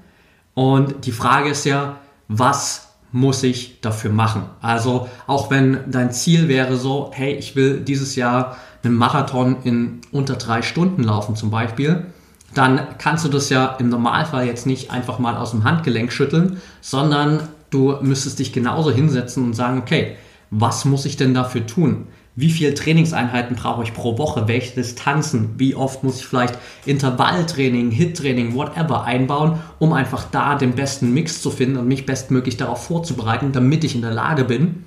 und 0.53 1.05
die 1.05 1.13
Frage 1.13 1.49
ist 1.49 1.63
ja, 1.63 1.99
was 2.27 2.89
muss 3.13 3.41
ich 3.43 3.79
dafür 3.79 4.11
machen? 4.11 4.43
Also 4.59 5.07
auch 5.27 5.49
wenn 5.49 5.89
dein 5.89 6.11
Ziel 6.11 6.49
wäre 6.49 6.75
so, 6.75 7.11
hey, 7.13 7.33
ich 7.33 7.55
will 7.55 7.79
dieses 7.79 8.17
Jahr 8.17 8.57
einen 8.83 8.95
Marathon 8.95 9.63
in 9.63 10.01
unter 10.11 10.35
drei 10.35 10.61
Stunden 10.61 11.03
laufen 11.03 11.37
zum 11.37 11.51
Beispiel, 11.51 12.07
dann 12.53 12.81
kannst 12.97 13.23
du 13.23 13.29
das 13.29 13.49
ja 13.49 13.77
im 13.79 13.87
Normalfall 13.87 14.45
jetzt 14.45 14.65
nicht 14.65 14.91
einfach 14.91 15.19
mal 15.19 15.37
aus 15.37 15.51
dem 15.51 15.63
Handgelenk 15.63 16.11
schütteln, 16.11 16.61
sondern 16.81 17.47
du 17.73 17.97
müsstest 18.01 18.39
dich 18.39 18.53
genauso 18.53 18.91
hinsetzen 18.91 19.43
und 19.43 19.53
sagen, 19.53 19.79
okay, 19.79 20.15
was 20.49 20.85
muss 20.85 21.05
ich 21.05 21.17
denn 21.17 21.33
dafür 21.33 21.65
tun? 21.65 22.07
Wie 22.35 22.49
viele 22.49 22.73
Trainingseinheiten 22.73 23.55
brauche 23.55 23.83
ich 23.83 23.93
pro 23.93 24.17
Woche? 24.17 24.47
Welche 24.47 24.73
Distanzen? 24.73 25.53
Wie 25.57 25.75
oft 25.75 26.03
muss 26.03 26.19
ich 26.19 26.25
vielleicht 26.25 26.57
Intervalltraining, 26.85 27.91
Hit-Training, 27.91 28.55
whatever 28.55 29.03
einbauen, 29.03 29.59
um 29.77 29.93
einfach 29.93 30.25
da 30.31 30.55
den 30.55 30.73
besten 30.73 31.13
Mix 31.13 31.41
zu 31.41 31.51
finden 31.51 31.77
und 31.77 31.87
mich 31.87 32.05
bestmöglich 32.05 32.57
darauf 32.57 32.85
vorzubereiten, 32.85 33.51
damit 33.51 33.83
ich 33.83 33.93
in 33.93 34.01
der 34.01 34.13
Lage 34.13 34.45
bin, 34.45 34.83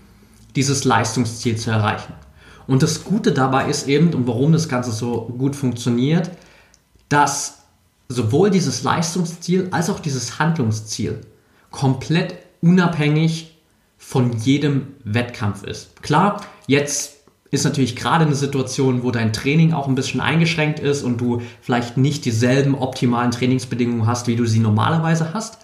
dieses 0.57 0.85
Leistungsziel 0.85 1.57
zu 1.57 1.71
erreichen. 1.71 2.15
Und 2.67 2.83
das 2.83 3.05
Gute 3.05 3.31
dabei 3.33 3.69
ist 3.69 3.87
eben, 3.87 4.13
und 4.13 4.27
warum 4.27 4.53
das 4.53 4.69
Ganze 4.69 4.91
so 4.91 5.33
gut 5.39 5.55
funktioniert, 5.55 6.31
dass 7.09 7.59
sowohl 8.09 8.51
dieses 8.51 8.83
Leistungsziel 8.83 9.69
als 9.71 9.89
auch 9.89 10.01
dieses 10.01 10.41
Handlungsziel 10.41 11.21
komplett 11.71 12.35
unabhängig 12.61 13.57
von 13.99 14.33
jedem 14.39 14.89
Wettkampf 15.05 15.65
ist. 15.65 16.03
Klar, 16.03 16.43
jetzt 16.67 17.17
ist 17.51 17.65
natürlich 17.65 17.97
gerade 17.97 18.25
eine 18.25 18.35
Situation, 18.35 19.03
wo 19.03 19.11
dein 19.11 19.33
Training 19.33 19.73
auch 19.73 19.89
ein 19.89 19.95
bisschen 19.95 20.21
eingeschränkt 20.21 20.81
ist 20.81 21.03
und 21.03 21.21
du 21.21 21.43
vielleicht 21.61 21.97
nicht 21.97 22.25
dieselben 22.25 22.75
optimalen 22.75 23.31
Trainingsbedingungen 23.31 24.07
hast, 24.07 24.27
wie 24.27 24.37
du 24.37 24.47
sie 24.47 24.59
normalerweise 24.59 25.33
hast. 25.33 25.59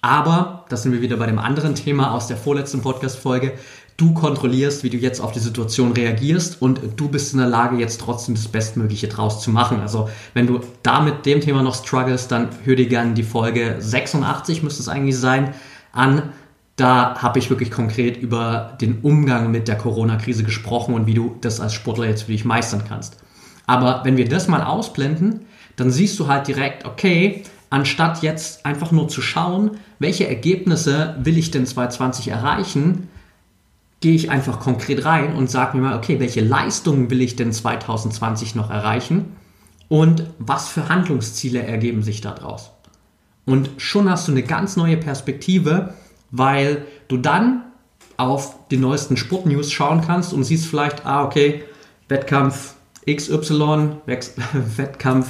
Aber, 0.00 0.66
das 0.68 0.82
sind 0.82 0.92
wir 0.92 1.00
wieder 1.00 1.16
bei 1.16 1.26
dem 1.26 1.38
anderen 1.38 1.76
Thema 1.76 2.12
aus 2.12 2.26
der 2.26 2.36
vorletzten 2.36 2.82
Podcast-Folge, 2.82 3.52
du 3.96 4.14
kontrollierst, 4.14 4.82
wie 4.82 4.90
du 4.90 4.96
jetzt 4.96 5.20
auf 5.20 5.30
die 5.30 5.38
Situation 5.38 5.92
reagierst 5.92 6.60
und 6.60 6.80
du 6.96 7.08
bist 7.08 7.32
in 7.32 7.38
der 7.38 7.48
Lage, 7.48 7.76
jetzt 7.76 8.00
trotzdem 8.00 8.34
das 8.34 8.48
Bestmögliche 8.48 9.06
draus 9.06 9.40
zu 9.40 9.50
machen. 9.50 9.80
Also, 9.80 10.08
wenn 10.34 10.48
du 10.48 10.60
da 10.82 11.00
mit 11.00 11.24
dem 11.24 11.40
Thema 11.40 11.62
noch 11.62 11.76
struggles, 11.76 12.26
dann 12.26 12.48
hör 12.64 12.74
dir 12.74 12.88
gerne 12.88 13.14
die 13.14 13.22
Folge 13.22 13.76
86, 13.78 14.64
müsste 14.64 14.82
es 14.82 14.88
eigentlich 14.88 15.18
sein, 15.18 15.54
an 15.92 16.32
da 16.76 17.20
habe 17.20 17.38
ich 17.38 17.50
wirklich 17.50 17.70
konkret 17.70 18.16
über 18.16 18.76
den 18.80 19.00
Umgang 19.02 19.50
mit 19.50 19.68
der 19.68 19.76
Corona-Krise 19.76 20.42
gesprochen 20.42 20.94
und 20.94 21.06
wie 21.06 21.14
du 21.14 21.36
das 21.40 21.60
als 21.60 21.74
Sportler 21.74 22.06
jetzt 22.06 22.22
für 22.22 22.32
dich 22.32 22.44
meistern 22.44 22.84
kannst. 22.88 23.18
Aber 23.66 24.00
wenn 24.04 24.16
wir 24.16 24.28
das 24.28 24.48
mal 24.48 24.62
ausblenden, 24.62 25.46
dann 25.76 25.90
siehst 25.90 26.18
du 26.18 26.28
halt 26.28 26.48
direkt, 26.48 26.84
okay, 26.84 27.44
anstatt 27.70 28.22
jetzt 28.22 28.64
einfach 28.66 28.90
nur 28.90 29.08
zu 29.08 29.22
schauen, 29.22 29.72
welche 29.98 30.26
Ergebnisse 30.26 31.16
will 31.20 31.38
ich 31.38 31.50
denn 31.50 31.66
2020 31.66 32.28
erreichen, 32.28 33.08
gehe 34.00 34.14
ich 34.14 34.30
einfach 34.30 34.58
konkret 34.58 35.04
rein 35.04 35.34
und 35.34 35.50
sage 35.50 35.76
mir 35.76 35.84
mal, 35.84 35.96
okay, 35.96 36.18
welche 36.20 36.40
Leistungen 36.40 37.10
will 37.10 37.22
ich 37.22 37.36
denn 37.36 37.52
2020 37.52 38.54
noch 38.54 38.70
erreichen 38.70 39.36
und 39.88 40.24
was 40.38 40.68
für 40.68 40.88
Handlungsziele 40.88 41.62
ergeben 41.62 42.02
sich 42.02 42.20
daraus. 42.20 42.72
Und 43.44 43.70
schon 43.78 44.08
hast 44.08 44.28
du 44.28 44.32
eine 44.32 44.42
ganz 44.42 44.76
neue 44.76 44.96
Perspektive, 44.96 45.94
weil 46.30 46.86
du 47.08 47.16
dann 47.16 47.64
auf 48.16 48.54
die 48.70 48.76
neuesten 48.76 49.16
Sportnews 49.16 49.72
schauen 49.72 50.02
kannst 50.06 50.32
und 50.32 50.44
siehst 50.44 50.66
vielleicht, 50.66 51.06
ah, 51.06 51.24
okay, 51.24 51.64
Wettkampf 52.08 52.74
XY, 53.06 53.96
Wettkampf 54.76 55.28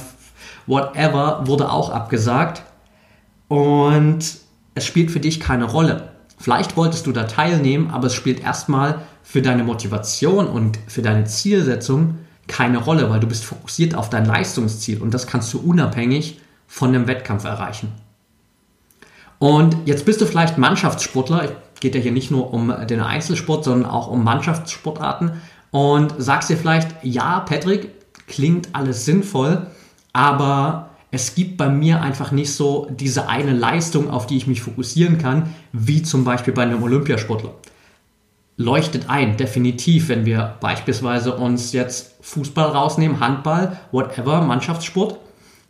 whatever 0.67 1.45
wurde 1.45 1.71
auch 1.71 1.89
abgesagt 1.89 2.63
und 3.47 4.19
es 4.75 4.85
spielt 4.85 5.11
für 5.11 5.19
dich 5.19 5.39
keine 5.39 5.65
Rolle. 5.65 6.09
Vielleicht 6.37 6.77
wolltest 6.77 7.07
du 7.07 7.11
da 7.11 7.23
teilnehmen, 7.23 7.89
aber 7.91 8.07
es 8.07 8.13
spielt 8.13 8.41
erstmal 8.41 9.01
für 9.23 9.41
deine 9.41 9.63
Motivation 9.63 10.47
und 10.47 10.77
für 10.87 11.01
deine 11.01 11.25
Zielsetzung 11.25 12.19
keine 12.47 12.77
Rolle, 12.77 13.09
weil 13.09 13.21
du 13.21 13.27
bist 13.27 13.45
fokussiert 13.45 13.95
auf 13.95 14.09
dein 14.09 14.25
Leistungsziel 14.25 15.01
und 15.01 15.13
das 15.13 15.27
kannst 15.27 15.53
du 15.53 15.59
unabhängig 15.59 16.41
von 16.67 16.91
dem 16.91 17.07
Wettkampf 17.07 17.45
erreichen. 17.45 17.91
Und 19.43 19.75
jetzt 19.83 20.05
bist 20.05 20.21
du 20.21 20.25
vielleicht 20.25 20.57
Mannschaftssportler. 20.57 21.43
Es 21.75 21.81
geht 21.81 21.95
ja 21.95 21.99
hier 21.99 22.13
nicht 22.13 22.31
nur 22.31 22.53
um 22.53 22.73
den 22.89 23.01
Einzelsport, 23.01 23.65
sondern 23.65 23.91
auch 23.91 24.07
um 24.07 24.23
Mannschaftssportarten. 24.23 25.33
Und 25.69 26.13
sagst 26.17 26.49
dir 26.49 26.55
vielleicht, 26.55 26.87
ja, 27.03 27.41
Patrick, 27.41 27.89
klingt 28.25 28.69
alles 28.71 29.03
sinnvoll, 29.03 29.67
aber 30.13 30.91
es 31.11 31.35
gibt 31.35 31.57
bei 31.57 31.67
mir 31.67 32.01
einfach 32.01 32.31
nicht 32.31 32.53
so 32.53 32.87
diese 32.89 33.27
eine 33.27 33.51
Leistung, 33.51 34.09
auf 34.09 34.27
die 34.27 34.37
ich 34.37 34.47
mich 34.47 34.61
fokussieren 34.61 35.17
kann, 35.17 35.53
wie 35.73 36.03
zum 36.03 36.23
Beispiel 36.23 36.53
bei 36.53 36.63
einem 36.63 36.81
Olympiasportler. 36.81 37.53
Leuchtet 38.55 39.09
ein, 39.09 39.35
definitiv, 39.35 40.07
wenn 40.07 40.25
wir 40.25 40.55
beispielsweise 40.61 41.35
uns 41.35 41.73
jetzt 41.73 42.15
Fußball 42.21 42.69
rausnehmen, 42.69 43.19
Handball, 43.19 43.77
whatever, 43.91 44.39
Mannschaftssport, 44.39 45.19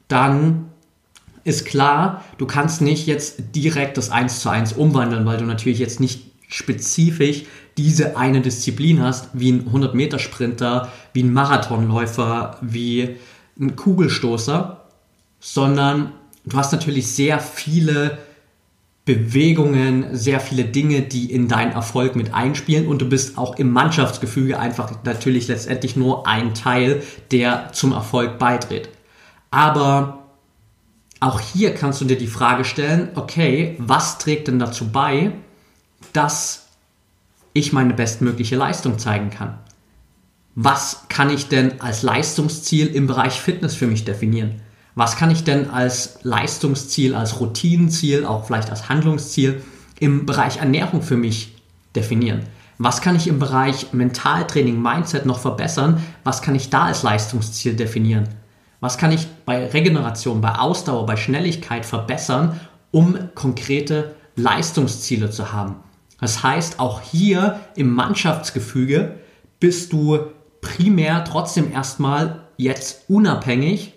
dann 0.09 0.69
ist 1.43 1.65
klar, 1.65 2.23
du 2.37 2.45
kannst 2.45 2.81
nicht 2.81 3.05
jetzt 3.07 3.55
direkt 3.55 3.97
das 3.97 4.09
1 4.09 4.39
zu 4.39 4.49
1 4.49 4.73
umwandeln, 4.73 5.25
weil 5.25 5.37
du 5.37 5.45
natürlich 5.45 5.79
jetzt 5.79 5.99
nicht 5.99 6.31
spezifisch 6.47 7.43
diese 7.77 8.15
eine 8.17 8.41
Disziplin 8.41 9.01
hast, 9.01 9.29
wie 9.33 9.51
ein 9.51 9.69
100-Meter-Sprinter, 9.71 10.91
wie 11.13 11.23
ein 11.23 11.33
Marathonläufer, 11.33 12.57
wie 12.61 13.17
ein 13.59 13.75
Kugelstoßer, 13.75 14.85
sondern 15.39 16.11
du 16.45 16.57
hast 16.57 16.71
natürlich 16.71 17.07
sehr 17.07 17.39
viele 17.39 18.19
Bewegungen, 19.05 20.15
sehr 20.15 20.39
viele 20.39 20.63
Dinge, 20.63 21.01
die 21.01 21.31
in 21.31 21.49
deinen 21.49 21.73
Erfolg 21.73 22.15
mit 22.15 22.33
einspielen 22.33 22.87
und 22.87 23.01
du 23.01 23.09
bist 23.09 23.37
auch 23.37 23.57
im 23.57 23.71
Mannschaftsgefüge 23.71 24.57
einfach 24.57 24.93
natürlich 25.03 25.49
letztendlich 25.49 25.97
nur 25.97 26.25
ein 26.25 26.53
Teil, 26.53 27.01
der 27.31 27.73
zum 27.73 27.91
Erfolg 27.91 28.39
beiträgt. 28.39 28.89
Aber 29.51 30.22
auch 31.23 31.39
hier 31.39 31.73
kannst 31.73 32.01
du 32.01 32.05
dir 32.05 32.17
die 32.17 32.27
Frage 32.27 32.65
stellen, 32.65 33.09
okay, 33.15 33.75
was 33.79 34.17
trägt 34.17 34.49
denn 34.49 34.59
dazu 34.59 34.89
bei, 34.89 35.31
dass 36.11 36.67
ich 37.53 37.71
meine 37.71 37.93
bestmögliche 37.93 38.57
Leistung 38.57 38.99
zeigen 38.99 39.29
kann? 39.29 39.57
Was 40.55 41.05
kann 41.07 41.29
ich 41.29 41.47
denn 41.47 41.79
als 41.79 42.03
Leistungsziel 42.03 42.87
im 42.87 43.07
Bereich 43.07 43.39
Fitness 43.39 43.73
für 43.73 43.87
mich 43.87 44.03
definieren? 44.03 44.61
Was 44.95 45.15
kann 45.15 45.31
ich 45.31 45.45
denn 45.45 45.69
als 45.69 46.19
Leistungsziel, 46.23 47.15
als 47.15 47.39
Routinenziel, 47.39 48.25
auch 48.25 48.45
vielleicht 48.45 48.69
als 48.69 48.89
Handlungsziel 48.89 49.63
im 49.99 50.25
Bereich 50.25 50.57
Ernährung 50.57 51.01
für 51.01 51.17
mich 51.17 51.55
definieren? 51.95 52.43
Was 52.79 53.01
kann 53.01 53.15
ich 53.15 53.27
im 53.27 53.39
Bereich 53.39 53.93
Mentaltraining, 53.93 54.81
Mindset 54.81 55.25
noch 55.25 55.39
verbessern? 55.39 56.03
Was 56.25 56.41
kann 56.41 56.53
ich 56.53 56.69
da 56.69 56.83
als 56.83 57.01
Leistungsziel 57.01 57.75
definieren? 57.75 58.27
Was 58.83 58.97
kann 58.97 59.13
ich 59.13 59.27
bei 59.45 59.67
Regeneration, 59.67 60.41
bei 60.41 60.55
Ausdauer, 60.55 61.05
bei 61.05 61.15
Schnelligkeit 61.15 61.85
verbessern, 61.85 62.59
um 62.91 63.17
konkrete 63.33 64.13
Leistungsziele 64.35 65.29
zu 65.29 65.53
haben? 65.53 65.75
Das 66.19 66.43
heißt, 66.43 66.81
auch 66.81 66.99
hier 66.99 67.61
im 67.77 67.89
Mannschaftsgefüge 67.93 69.19
bist 69.61 69.93
du 69.93 70.19
primär 70.59 71.23
trotzdem 71.23 71.71
erstmal 71.71 72.41
jetzt 72.57 73.09
unabhängig 73.09 73.93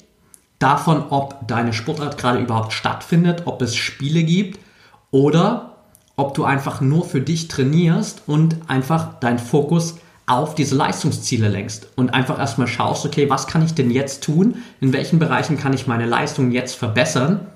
davon, 0.60 1.06
ob 1.10 1.48
deine 1.48 1.72
Sportart 1.72 2.16
gerade 2.16 2.38
überhaupt 2.38 2.72
stattfindet, 2.72 3.42
ob 3.46 3.62
es 3.62 3.74
Spiele 3.74 4.22
gibt 4.22 4.60
oder 5.10 5.78
ob 6.14 6.34
du 6.34 6.44
einfach 6.44 6.80
nur 6.80 7.04
für 7.04 7.20
dich 7.20 7.48
trainierst 7.48 8.22
und 8.28 8.58
einfach 8.68 9.18
deinen 9.18 9.40
Fokus 9.40 9.96
auf 10.26 10.56
diese 10.56 10.74
Leistungsziele 10.74 11.48
lenkst 11.48 11.88
und 11.94 12.12
einfach 12.12 12.38
erstmal 12.38 12.66
schaust, 12.66 13.06
okay, 13.06 13.30
was 13.30 13.46
kann 13.46 13.64
ich 13.64 13.74
denn 13.74 13.90
jetzt 13.90 14.24
tun? 14.24 14.56
In 14.80 14.92
welchen 14.92 15.20
Bereichen 15.20 15.56
kann 15.56 15.72
ich 15.72 15.86
meine 15.86 16.06
Leistung 16.06 16.50
jetzt 16.50 16.74
verbessern, 16.74 17.46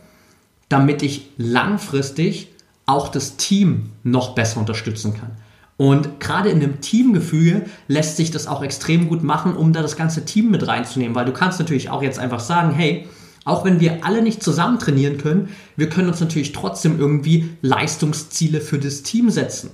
damit 0.68 1.02
ich 1.02 1.30
langfristig 1.36 2.52
auch 2.86 3.08
das 3.08 3.36
Team 3.36 3.90
noch 4.04 4.36
besser 4.36 4.60
unterstützen 4.60 5.14
kann? 5.14 5.32
Und 5.76 6.20
gerade 6.20 6.50
in 6.50 6.62
einem 6.62 6.80
Teamgefüge 6.80 7.64
lässt 7.88 8.18
sich 8.18 8.30
das 8.30 8.46
auch 8.46 8.62
extrem 8.62 9.08
gut 9.08 9.24
machen, 9.24 9.56
um 9.56 9.72
da 9.72 9.82
das 9.82 9.96
ganze 9.96 10.24
Team 10.24 10.50
mit 10.50 10.66
reinzunehmen, 10.66 11.14
weil 11.14 11.24
du 11.24 11.32
kannst 11.32 11.58
natürlich 11.58 11.88
auch 11.88 12.02
jetzt 12.02 12.18
einfach 12.18 12.40
sagen, 12.40 12.72
hey, 12.72 13.08
auch 13.44 13.64
wenn 13.64 13.80
wir 13.80 14.04
alle 14.04 14.22
nicht 14.22 14.42
zusammen 14.42 14.78
trainieren 14.78 15.16
können, 15.16 15.48
wir 15.76 15.88
können 15.88 16.08
uns 16.08 16.20
natürlich 16.20 16.52
trotzdem 16.52 17.00
irgendwie 17.00 17.48
Leistungsziele 17.62 18.60
für 18.60 18.78
das 18.78 19.02
Team 19.02 19.30
setzen, 19.30 19.70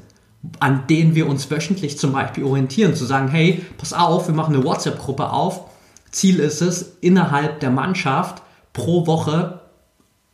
an 0.61 0.87
denen 0.89 1.15
wir 1.15 1.29
uns 1.29 1.51
wöchentlich 1.51 1.99
zum 1.99 2.13
Beispiel 2.13 2.45
orientieren, 2.45 2.95
zu 2.95 3.05
sagen, 3.05 3.29
hey, 3.29 3.65
pass 3.79 3.93
auf, 3.93 4.29
wir 4.29 4.35
machen 4.35 4.55
eine 4.55 4.65
WhatsApp-Gruppe 4.65 5.31
auf. 5.31 5.65
Ziel 6.11 6.39
ist 6.39 6.63
es, 6.63 6.97
innerhalb 7.01 7.61
der 7.61 7.71
Mannschaft 7.71 8.43
pro 8.73 9.07
Woche 9.07 9.61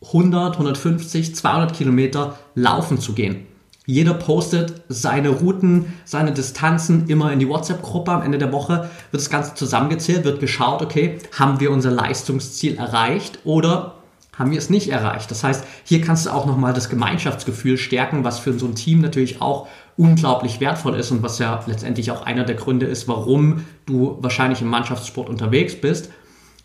100, 0.07 0.53
150, 0.53 1.35
200 1.35 1.73
Kilometer 1.73 2.37
laufen 2.55 2.99
zu 2.99 3.13
gehen. 3.13 3.47
Jeder 3.85 4.13
postet 4.13 4.81
seine 4.87 5.29
Routen, 5.29 5.93
seine 6.05 6.31
Distanzen 6.31 7.09
immer 7.09 7.33
in 7.33 7.39
die 7.39 7.49
WhatsApp-Gruppe. 7.49 8.11
Am 8.11 8.21
Ende 8.21 8.37
der 8.37 8.53
Woche 8.53 8.89
wird 9.11 9.21
das 9.21 9.29
Ganze 9.29 9.55
zusammengezählt, 9.55 10.23
wird 10.23 10.39
geschaut, 10.39 10.81
okay, 10.81 11.17
haben 11.37 11.59
wir 11.59 11.69
unser 11.69 11.91
Leistungsziel 11.91 12.77
erreicht 12.77 13.39
oder 13.43 13.95
haben 14.37 14.51
wir 14.51 14.57
es 14.57 14.69
nicht 14.69 14.89
erreicht. 14.89 15.29
Das 15.31 15.43
heißt, 15.43 15.65
hier 15.83 16.01
kannst 16.01 16.25
du 16.25 16.31
auch 16.31 16.45
nochmal 16.45 16.73
das 16.73 16.89
Gemeinschaftsgefühl 16.89 17.77
stärken, 17.77 18.23
was 18.23 18.39
für 18.39 18.57
so 18.57 18.65
ein 18.65 18.75
Team 18.75 19.01
natürlich 19.01 19.41
auch 19.41 19.67
unglaublich 19.97 20.59
wertvoll 20.59 20.95
ist 20.95 21.11
und 21.11 21.23
was 21.23 21.39
ja 21.39 21.63
letztendlich 21.67 22.11
auch 22.11 22.23
einer 22.23 22.43
der 22.43 22.55
Gründe 22.55 22.85
ist, 22.85 23.07
warum 23.07 23.65
du 23.85 24.17
wahrscheinlich 24.21 24.61
im 24.61 24.67
Mannschaftssport 24.67 25.29
unterwegs 25.29 25.79
bist. 25.79 26.09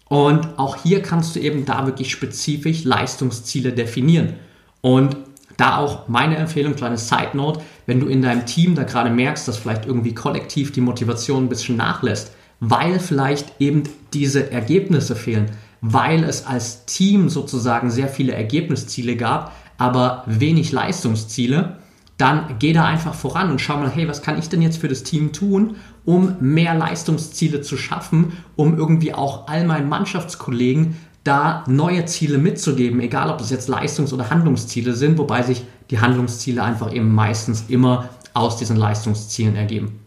Und 0.09 0.59
auch 0.59 0.77
hier 0.77 1.03
kannst 1.03 1.37
du 1.37 1.41
eben 1.41 1.67
da 1.67 1.87
wirklich 1.87 2.11
spezifisch 2.11 2.85
Leistungsziele 2.85 3.73
definieren. 3.73 4.35
Und 4.81 5.17
da 5.59 5.77
auch 5.77 6.09
meine 6.09 6.37
Empfehlung, 6.37 6.75
kleine 6.77 6.97
Side 6.97 7.31
Note, 7.35 7.61
wenn 7.85 8.01
du 8.01 8.07
in 8.07 8.23
deinem 8.23 8.47
Team 8.47 8.75
da 8.75 8.85
gerade 8.85 9.11
merkst, 9.11 9.47
dass 9.47 9.59
vielleicht 9.59 9.87
irgendwie 9.87 10.15
kollektiv 10.15 10.73
die 10.73 10.81
Motivation 10.81 11.45
ein 11.45 11.49
bisschen 11.49 11.77
nachlässt, 11.77 12.33
weil 12.61 13.01
vielleicht 13.01 13.61
eben 13.61 13.83
diese 14.15 14.51
Ergebnisse 14.51 15.17
fehlen, 15.17 15.51
weil 15.81 16.25
es 16.25 16.47
als 16.47 16.87
Team 16.87 17.29
sozusagen 17.29 17.91
sehr 17.91 18.09
viele 18.09 18.33
Ergebnisziele 18.33 19.17
gab, 19.17 19.53
aber 19.79 20.23
wenig 20.27 20.73
Leistungsziele, 20.73 21.78
dann 22.19 22.57
geh 22.59 22.73
da 22.73 22.85
einfach 22.85 23.15
voran 23.15 23.51
und 23.51 23.61
schau 23.61 23.77
mal, 23.77 23.91
hey, 23.91 24.09
was 24.09 24.23
kann 24.23 24.39
ich 24.39 24.49
denn 24.49 24.61
jetzt 24.61 24.79
für 24.79 24.89
das 24.89 25.05
Team 25.05 25.33
tun, 25.33 25.77
um 26.05 26.35
mehr 26.41 26.75
Leistungsziele 26.75 27.63
zu 27.63 27.77
schaffen, 27.77 28.33
um 28.57 28.77
irgendwie 28.77 29.15
auch 29.15 29.47
all 29.47 29.65
meinen 29.65 29.89
Mannschaftskollegen 29.89 30.97
da 31.23 31.65
neue 31.69 32.07
Ziele 32.07 32.39
mitzugeben, 32.39 33.01
egal 33.01 33.31
ob 33.31 33.39
das 33.39 33.51
jetzt 33.51 33.69
Leistungs- 33.69 34.13
oder 34.13 34.31
Handlungsziele 34.31 34.95
sind, 34.95 35.17
wobei 35.17 35.43
sich 35.43 35.65
die 35.91 36.01
Handlungsziele 36.01 36.63
einfach 36.63 36.93
eben 36.93 37.15
meistens 37.15 37.65
immer 37.69 38.09
aus 38.35 38.57
diesen 38.57 38.77
Leistungszielen 38.77 39.55
ergeben. 39.55 40.01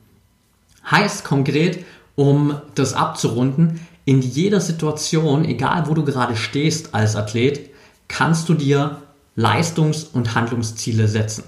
Heißt 0.90 1.24
konkret, 1.24 1.86
um 2.16 2.56
das 2.76 2.94
abzurunden, 2.94 3.80
in 4.04 4.22
jeder 4.22 4.60
Situation, 4.60 5.46
egal 5.46 5.88
wo 5.88 5.94
du 5.94 6.04
gerade 6.04 6.36
stehst 6.36 6.94
als 6.94 7.16
Athlet, 7.16 7.70
kannst 8.08 8.50
du 8.50 8.54
dir 8.54 8.98
Leistungs- 9.36 10.04
und 10.04 10.36
Handlungsziele 10.36 11.08
setzen. 11.08 11.44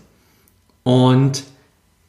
Und 0.83 1.43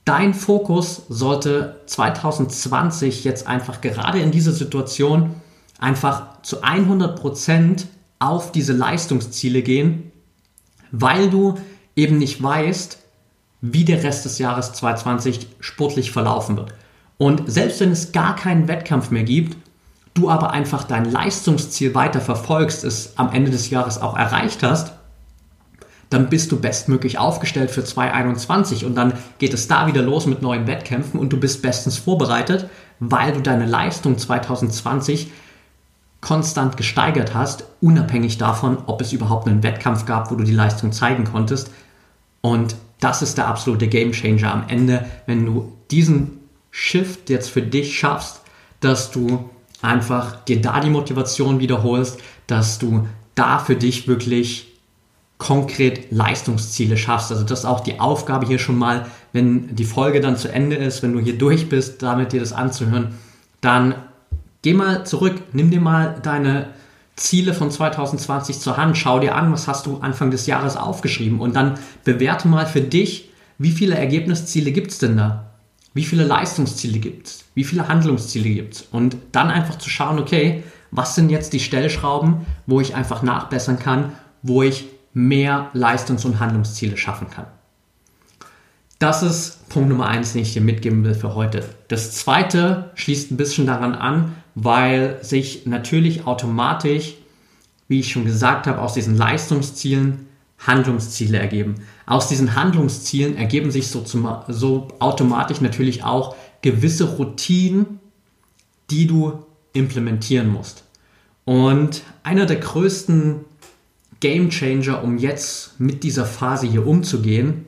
dein 0.05 0.35
Fokus 0.35 1.03
sollte 1.09 1.81
2020 1.87 3.25
jetzt 3.25 3.47
einfach 3.47 3.81
gerade 3.81 4.21
in 4.21 4.31
dieser 4.31 4.53
Situation 4.53 5.35
einfach 5.79 6.43
zu 6.43 6.63
100% 6.63 7.87
auf 8.19 8.53
diese 8.53 8.73
Leistungsziele 8.73 9.63
gehen, 9.63 10.13
weil 10.93 11.31
du 11.31 11.55
eben 11.97 12.19
nicht 12.19 12.43
weißt, 12.43 12.99
wie 13.61 13.85
der 13.85 14.03
Rest 14.03 14.25
des 14.25 14.39
Jahres 14.39 14.73
2020 14.73 15.47
sportlich 15.61 16.11
verlaufen 16.11 16.57
wird. 16.57 16.75
Und 17.17 17.51
selbst 17.51 17.81
wenn 17.81 17.91
es 17.91 18.13
gar 18.13 18.37
keinen 18.37 18.69
Wettkampf 18.69 19.11
mehr 19.11 19.25
gibt, 19.25 19.57
du 20.15 20.31
aber 20.31 20.51
einfach 20.51 20.85
dein 20.85 21.11
Leistungsziel 21.11 21.95
weiter 21.95 22.21
verfolgst, 22.21 22.85
es 22.85 23.17
am 23.17 23.33
Ende 23.33 23.51
des 23.51 23.71
Jahres 23.71 24.01
auch 24.01 24.17
erreicht 24.17 24.63
hast, 24.63 24.94
dann 26.14 26.29
bist 26.29 26.53
du 26.53 26.61
bestmöglich 26.61 27.18
aufgestellt 27.18 27.72
für 27.72 27.83
2021 27.83 28.85
und 28.85 28.94
dann 28.94 29.14
geht 29.38 29.53
es 29.53 29.66
da 29.66 29.88
wieder 29.88 30.00
los 30.00 30.27
mit 30.27 30.42
neuen 30.42 30.68
Wettkämpfen 30.68 31.18
und 31.18 31.33
du 31.33 31.40
bist 31.40 31.61
bestens 31.61 31.98
vorbereitet, 31.98 32.68
weil 33.00 33.33
du 33.33 33.40
deine 33.40 33.66
Leistung 33.66 34.16
2020 34.16 35.33
konstant 36.20 36.77
gesteigert 36.77 37.35
hast, 37.35 37.64
unabhängig 37.81 38.38
davon, 38.38 38.79
ob 38.87 39.00
es 39.00 39.12
überhaupt 39.12 39.48
einen 39.48 39.64
Wettkampf 39.64 40.07
gab, 40.07 40.31
wo 40.31 40.37
du 40.37 40.44
die 40.44 40.55
Leistung 40.55 40.92
zeigen 40.92 41.24
konntest. 41.24 41.72
Und 42.40 42.77
das 43.00 43.20
ist 43.20 43.37
der 43.37 43.48
absolute 43.48 43.88
Gamechanger 43.88 44.53
am 44.53 44.68
Ende, 44.68 45.05
wenn 45.27 45.44
du 45.44 45.72
diesen 45.90 46.38
Shift 46.70 47.29
jetzt 47.29 47.50
für 47.50 47.62
dich 47.62 47.98
schaffst, 47.98 48.40
dass 48.79 49.11
du 49.11 49.50
einfach 49.83 50.44
dir 50.44 50.62
da 50.62 50.79
die 50.79 50.90
Motivation 50.90 51.59
wiederholst, 51.59 52.20
dass 52.46 52.79
du 52.79 53.09
da 53.35 53.59
für 53.59 53.74
dich 53.74 54.07
wirklich 54.07 54.74
konkret 55.38 56.11
Leistungsziele 56.11 56.97
schaffst. 56.97 57.31
Also 57.31 57.44
das 57.44 57.61
ist 57.61 57.64
auch 57.64 57.81
die 57.81 58.01
Aufgabe 58.01 58.47
hier 58.47 58.59
schon 58.59 58.79
mal, 58.79 59.07
wenn 59.33 59.75
die 59.75 59.85
Folge 59.85 60.20
dann 60.20 60.37
zu 60.37 60.49
Ende 60.49 60.77
ist, 60.77 61.03
wenn 61.03 61.12
du 61.12 61.20
hier 61.20 61.37
durch 61.37 61.68
bist, 61.68 62.03
damit 62.03 62.33
dir 62.33 62.40
das 62.40 62.53
anzuhören, 62.53 63.14
dann 63.61 63.94
Geh 64.64 64.73
mal 64.73 65.05
zurück, 65.05 65.42
nimm 65.53 65.70
dir 65.70 65.83
mal 65.83 66.18
deine 66.23 66.68
Ziele 67.16 67.53
von 67.53 67.70
2020 67.70 68.61
zur 68.61 68.79
Hand, 68.79 68.97
schau 68.97 69.20
dir 69.20 69.35
an, 69.35 69.53
was 69.53 69.68
hast 69.68 69.85
du 69.85 69.99
Anfang 69.99 70.31
des 70.31 70.47
Jahres 70.47 70.79
aufgeschrieben 70.79 71.38
und 71.38 71.55
dann 71.55 71.75
bewerte 72.03 72.49
mal 72.49 72.64
für 72.64 72.81
dich, 72.81 73.29
wie 73.59 73.73
viele 73.73 73.94
Ergebnisziele 73.94 74.73
gibt 74.73 74.90
es 74.90 74.99
denn 75.01 75.18
da? 75.18 75.51
Wie 75.92 76.07
viele 76.07 76.25
Leistungsziele 76.25 76.99
gibt 76.99 77.27
es? 77.27 77.44
Wie 77.53 77.62
viele 77.62 77.88
Handlungsziele 77.88 78.49
gibt 78.49 78.75
es? 78.77 78.83
Und 78.90 79.18
dann 79.33 79.51
einfach 79.51 79.77
zu 79.77 79.90
schauen, 79.90 80.18
okay, 80.18 80.64
was 80.90 81.14
sind 81.14 81.29
jetzt 81.29 81.53
die 81.53 81.61
Stellschrauben, 81.61 82.47
wo 82.66 82.81
ich 82.81 82.94
einfach 82.94 83.23
nachbessern 83.23 83.79
kann, 83.79 84.14
wo 84.40 84.62
ich 84.62 84.87
mehr 85.14 85.70
Leistungs- 85.72 86.24
und 86.24 86.40
Handlungsziele 86.40 86.96
schaffen 86.96 87.31
kann. 87.31 87.46
Das 88.98 89.22
ist 89.22 89.68
Punkt 89.68 89.88
Nummer 89.88 90.07
eins, 90.07 90.33
den 90.33 90.42
ich 90.42 90.53
dir 90.53 90.61
mitgeben 90.61 91.05
will 91.05 91.14
für 91.14 91.35
heute. 91.35 91.64
Das 91.88 92.12
zweite 92.12 92.90
schließt 92.94 93.31
ein 93.31 93.37
bisschen 93.37 93.66
daran 93.66 93.94
an, 93.94 94.35
weil 94.55 95.18
sich 95.22 95.66
natürlich 95.66 96.27
automatisch, 96.27 97.14
wie 97.88 98.00
ich 98.00 98.11
schon 98.11 98.24
gesagt 98.24 98.66
habe, 98.66 98.81
aus 98.81 98.94
diesen 98.94 99.16
Leistungszielen 99.16 100.27
Handlungsziele 100.59 101.38
ergeben. 101.38 101.77
Aus 102.07 102.29
diesen 102.29 102.55
Handlungszielen 102.55 103.37
ergeben 103.37 103.70
sich 103.70 103.88
so, 103.88 104.00
zum, 104.00 104.29
so 104.48 104.88
automatisch 105.00 105.61
natürlich 105.61 106.05
auch 106.05 106.37
gewisse 106.62 107.05
Routinen, 107.16 108.00
die 108.90 109.07
du 109.07 109.44
implementieren 109.72 110.48
musst. 110.48 110.85
Und 111.44 112.03
einer 112.22 112.46
der 112.46 112.57
größten 112.57 113.44
Game 114.25 114.49
Changer, 114.49 115.05
um 115.05 115.19
jetzt 115.19 115.79
mit 115.79 116.03
dieser 116.03 116.25
Phase 116.25 116.67
hier 116.67 116.87
umzugehen, 116.87 117.67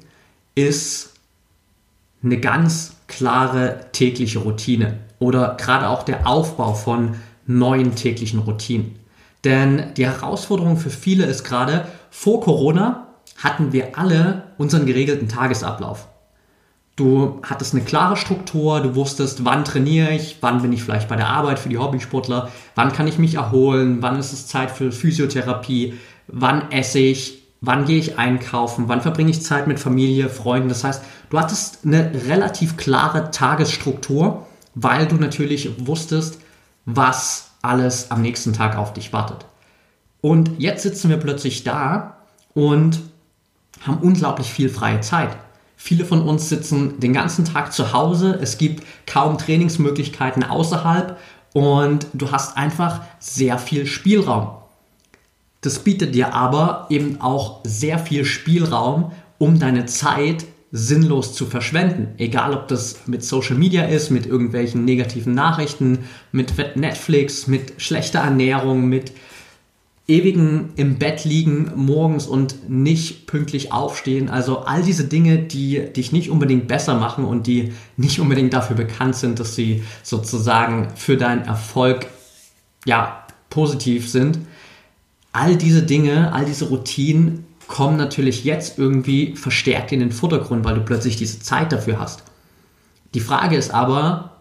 ist 0.54 1.12
eine 2.24 2.40
ganz 2.40 2.96
klare 3.08 3.88
tägliche 3.92 4.38
Routine 4.38 5.00
oder 5.18 5.58
gerade 5.60 5.86
auch 5.86 6.02
der 6.02 6.26
Aufbau 6.26 6.72
von 6.72 7.16
neuen 7.46 7.94
täglichen 7.94 8.38
Routinen. 8.38 8.98
Denn 9.44 9.92
die 9.98 10.06
Herausforderung 10.06 10.78
für 10.78 10.88
viele 10.88 11.26
ist 11.26 11.44
gerade, 11.44 11.88
vor 12.08 12.40
Corona 12.40 13.08
hatten 13.36 13.74
wir 13.74 13.98
alle 13.98 14.44
unseren 14.56 14.86
geregelten 14.86 15.28
Tagesablauf. 15.28 16.08
Du 16.96 17.42
hattest 17.42 17.74
eine 17.74 17.84
klare 17.84 18.16
Struktur, 18.16 18.80
du 18.80 18.94
wusstest, 18.94 19.44
wann 19.44 19.66
trainiere 19.66 20.14
ich, 20.14 20.38
wann 20.40 20.62
bin 20.62 20.72
ich 20.72 20.82
vielleicht 20.82 21.10
bei 21.10 21.16
der 21.16 21.28
Arbeit 21.28 21.58
für 21.58 21.68
die 21.68 21.76
Hobbysportler, 21.76 22.50
wann 22.74 22.94
kann 22.94 23.06
ich 23.06 23.18
mich 23.18 23.34
erholen, 23.34 23.98
wann 24.00 24.18
ist 24.18 24.32
es 24.32 24.46
Zeit 24.46 24.70
für 24.70 24.90
Physiotherapie, 24.90 25.92
wann 26.28 26.70
esse 26.70 26.98
ich, 26.98 27.42
wann 27.60 27.84
gehe 27.84 27.98
ich 27.98 28.18
einkaufen, 28.18 28.88
wann 28.88 29.00
verbringe 29.00 29.30
ich 29.30 29.42
Zeit 29.42 29.66
mit 29.66 29.80
Familie, 29.80 30.28
Freunden. 30.28 30.68
Das 30.68 30.84
heißt, 30.84 31.02
du 31.30 31.38
hattest 31.38 31.80
eine 31.84 32.12
relativ 32.28 32.76
klare 32.76 33.30
Tagesstruktur, 33.30 34.46
weil 34.74 35.06
du 35.06 35.16
natürlich 35.16 35.86
wusstest, 35.86 36.38
was 36.84 37.50
alles 37.62 38.10
am 38.10 38.22
nächsten 38.22 38.52
Tag 38.52 38.76
auf 38.76 38.92
dich 38.92 39.12
wartet. 39.12 39.46
Und 40.20 40.52
jetzt 40.58 40.82
sitzen 40.82 41.10
wir 41.10 41.16
plötzlich 41.18 41.64
da 41.64 42.16
und 42.54 43.00
haben 43.82 43.98
unglaublich 43.98 44.52
viel 44.52 44.68
freie 44.68 45.00
Zeit. 45.00 45.36
Viele 45.76 46.04
von 46.04 46.22
uns 46.22 46.48
sitzen 46.48 46.98
den 47.00 47.12
ganzen 47.12 47.44
Tag 47.44 47.72
zu 47.72 47.92
Hause. 47.92 48.38
Es 48.40 48.58
gibt 48.58 48.84
kaum 49.06 49.38
Trainingsmöglichkeiten 49.38 50.42
außerhalb 50.42 51.18
und 51.52 52.06
du 52.12 52.32
hast 52.32 52.56
einfach 52.56 53.02
sehr 53.18 53.58
viel 53.58 53.86
Spielraum. 53.86 54.55
Das 55.66 55.80
bietet 55.80 56.14
dir 56.14 56.32
aber 56.32 56.86
eben 56.90 57.20
auch 57.20 57.58
sehr 57.64 57.98
viel 57.98 58.24
Spielraum, 58.24 59.10
um 59.38 59.58
deine 59.58 59.86
Zeit 59.86 60.44
sinnlos 60.70 61.34
zu 61.34 61.44
verschwenden. 61.44 62.14
Egal, 62.18 62.54
ob 62.54 62.68
das 62.68 63.08
mit 63.08 63.24
Social 63.24 63.56
Media 63.56 63.82
ist, 63.82 64.10
mit 64.10 64.26
irgendwelchen 64.26 64.84
negativen 64.84 65.34
Nachrichten, 65.34 66.04
mit 66.30 66.54
Netflix, 66.76 67.48
mit 67.48 67.82
schlechter 67.82 68.20
Ernährung, 68.20 68.88
mit 68.88 69.10
ewigen 70.06 70.72
im 70.76 71.00
Bett 71.00 71.24
liegen 71.24 71.72
morgens 71.74 72.28
und 72.28 72.70
nicht 72.70 73.26
pünktlich 73.26 73.72
aufstehen. 73.72 74.28
Also 74.30 74.60
all 74.60 74.84
diese 74.84 75.08
Dinge, 75.08 75.38
die 75.38 75.92
dich 75.92 76.12
nicht 76.12 76.30
unbedingt 76.30 76.68
besser 76.68 76.94
machen 76.94 77.24
und 77.24 77.48
die 77.48 77.72
nicht 77.96 78.20
unbedingt 78.20 78.52
dafür 78.52 78.76
bekannt 78.76 79.16
sind, 79.16 79.40
dass 79.40 79.56
sie 79.56 79.82
sozusagen 80.04 80.90
für 80.94 81.16
deinen 81.16 81.42
Erfolg 81.42 82.06
ja 82.84 83.26
positiv 83.50 84.08
sind. 84.08 84.38
All 85.38 85.54
diese 85.54 85.82
Dinge, 85.82 86.32
all 86.32 86.46
diese 86.46 86.70
Routinen 86.70 87.44
kommen 87.68 87.98
natürlich 87.98 88.44
jetzt 88.44 88.78
irgendwie 88.78 89.36
verstärkt 89.36 89.92
in 89.92 90.00
den 90.00 90.10
Vordergrund, 90.10 90.64
weil 90.64 90.76
du 90.76 90.80
plötzlich 90.80 91.16
diese 91.16 91.40
Zeit 91.40 91.72
dafür 91.72 92.00
hast. 92.00 92.22
Die 93.12 93.20
Frage 93.20 93.54
ist 93.54 93.70
aber, 93.74 94.38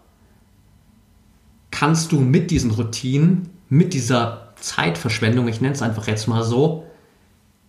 kannst 1.69 2.13
du 2.13 2.21
mit 2.21 2.49
diesen 2.49 2.71
Routinen, 2.71 3.49
mit 3.67 3.93
dieser 3.93 4.53
Zeitverschwendung, 4.55 5.49
ich 5.49 5.59
nenne 5.59 5.73
es 5.73 5.81
einfach 5.81 6.07
jetzt 6.07 6.29
mal 6.29 6.45
so, 6.45 6.85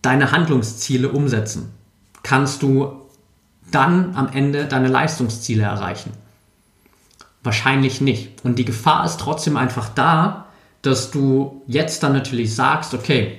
deine 0.02 0.30
Handlungsziele 0.30 1.08
umsetzen? 1.08 1.72
Kannst 2.22 2.62
du 2.62 2.92
dann 3.72 4.14
am 4.14 4.28
Ende 4.28 4.66
deine 4.66 4.86
Leistungsziele 4.86 5.64
erreichen? 5.64 6.12
Wahrscheinlich 7.42 8.00
nicht. 8.00 8.44
Und 8.44 8.60
die 8.60 8.64
Gefahr 8.64 9.04
ist 9.04 9.18
trotzdem 9.18 9.56
einfach 9.56 9.88
da, 9.88 10.45
dass 10.82 11.10
du 11.10 11.62
jetzt 11.66 12.02
dann 12.02 12.12
natürlich 12.12 12.54
sagst, 12.54 12.94
okay, 12.94 13.38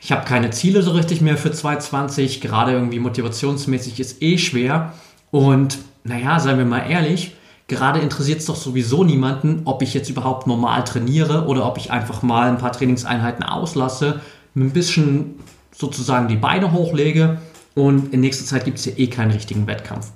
ich 0.00 0.12
habe 0.12 0.24
keine 0.24 0.50
Ziele 0.50 0.82
so 0.82 0.92
richtig 0.92 1.20
mehr 1.20 1.36
für 1.36 1.52
2020, 1.52 2.40
gerade 2.40 2.72
irgendwie 2.72 3.00
motivationsmäßig 3.00 3.98
ist 3.98 4.22
eh 4.22 4.38
schwer. 4.38 4.92
Und 5.30 5.78
naja, 6.04 6.38
seien 6.38 6.58
wir 6.58 6.64
mal 6.64 6.88
ehrlich, 6.88 7.32
Gerade 7.68 8.00
interessiert 8.00 8.40
es 8.40 8.46
doch 8.46 8.56
sowieso 8.56 9.04
niemanden, 9.04 9.60
ob 9.66 9.82
ich 9.82 9.92
jetzt 9.92 10.08
überhaupt 10.08 10.46
normal 10.46 10.84
trainiere 10.84 11.46
oder 11.46 11.66
ob 11.66 11.76
ich 11.76 11.90
einfach 11.90 12.22
mal 12.22 12.48
ein 12.48 12.56
paar 12.56 12.72
Trainingseinheiten 12.72 13.44
auslasse, 13.44 14.22
ein 14.56 14.70
bisschen 14.70 15.34
sozusagen 15.76 16.28
die 16.28 16.36
Beine 16.36 16.72
hochlege 16.72 17.42
und 17.74 18.14
in 18.14 18.20
nächster 18.20 18.46
Zeit 18.46 18.64
gibt 18.64 18.78
es 18.78 18.86
ja 18.86 18.92
eh 18.96 19.08
keinen 19.08 19.32
richtigen 19.32 19.66
Wettkampf. 19.66 20.10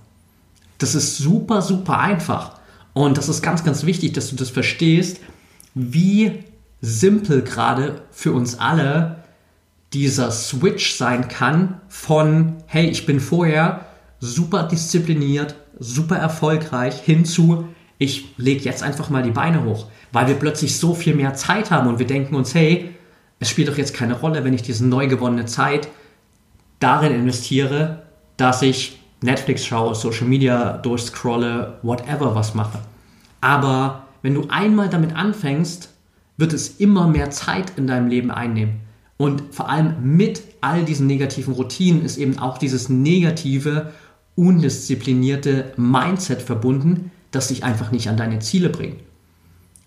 Das 0.78 0.94
ist 0.94 1.18
super, 1.18 1.60
super 1.60 1.98
einfach. 1.98 2.52
Und 2.94 3.18
das 3.18 3.28
ist 3.28 3.42
ganz, 3.42 3.62
ganz 3.62 3.84
wichtig, 3.84 4.14
dass 4.14 4.30
du 4.30 4.36
das 4.36 4.48
verstehst, 4.48 5.20
wie 5.74 6.44
simpel 6.80 7.42
gerade 7.42 8.02
für 8.10 8.32
uns 8.32 8.58
alle 8.58 9.22
dieser 9.92 10.30
Switch 10.30 10.94
sein 10.94 11.28
kann 11.28 11.80
von, 11.88 12.56
hey, 12.66 12.86
ich 12.86 13.06
bin 13.06 13.20
vorher 13.20 13.86
super 14.20 14.64
diszipliniert, 14.64 15.54
super 15.78 16.16
erfolgreich 16.16 17.00
hinzu, 17.00 17.68
ich 17.98 18.34
lege 18.36 18.64
jetzt 18.64 18.82
einfach 18.82 19.10
mal 19.10 19.22
die 19.22 19.30
Beine 19.30 19.64
hoch, 19.64 19.86
weil 20.10 20.26
wir 20.26 20.34
plötzlich 20.34 20.76
so 20.76 20.94
viel 20.94 21.14
mehr 21.14 21.34
Zeit 21.34 21.70
haben 21.70 21.88
und 21.88 21.98
wir 21.98 22.06
denken 22.06 22.34
uns, 22.34 22.54
hey, 22.54 22.94
es 23.38 23.50
spielt 23.50 23.68
doch 23.68 23.76
jetzt 23.76 23.94
keine 23.94 24.18
Rolle, 24.18 24.44
wenn 24.44 24.54
ich 24.54 24.62
diese 24.62 24.86
neu 24.86 25.06
gewonnene 25.06 25.46
Zeit 25.46 25.88
darin 26.80 27.12
investiere, 27.12 28.02
dass 28.36 28.62
ich 28.62 29.00
Netflix 29.20 29.64
schaue, 29.64 29.94
Social 29.94 30.26
Media 30.26 30.78
durchscrolle, 30.78 31.78
whatever 31.82 32.34
was 32.34 32.54
mache. 32.54 32.78
Aber 33.40 34.02
wenn 34.22 34.34
du 34.34 34.46
einmal 34.48 34.88
damit 34.88 35.14
anfängst, 35.14 35.90
wird 36.36 36.52
es 36.52 36.80
immer 36.80 37.06
mehr 37.06 37.30
Zeit 37.30 37.72
in 37.76 37.86
deinem 37.86 38.08
Leben 38.08 38.30
einnehmen. 38.30 38.80
Und 39.16 39.42
vor 39.50 39.68
allem 39.68 40.16
mit 40.16 40.42
all 40.60 40.84
diesen 40.84 41.06
negativen 41.06 41.54
Routinen 41.54 42.04
ist 42.04 42.16
eben 42.16 42.38
auch 42.38 42.58
dieses 42.58 42.88
negative 42.88 43.92
undisziplinierte 44.34 45.72
Mindset 45.76 46.42
verbunden, 46.42 47.10
das 47.30 47.48
dich 47.48 47.64
einfach 47.64 47.92
nicht 47.92 48.08
an 48.08 48.16
deine 48.16 48.38
Ziele 48.38 48.70
bringt. 48.70 48.96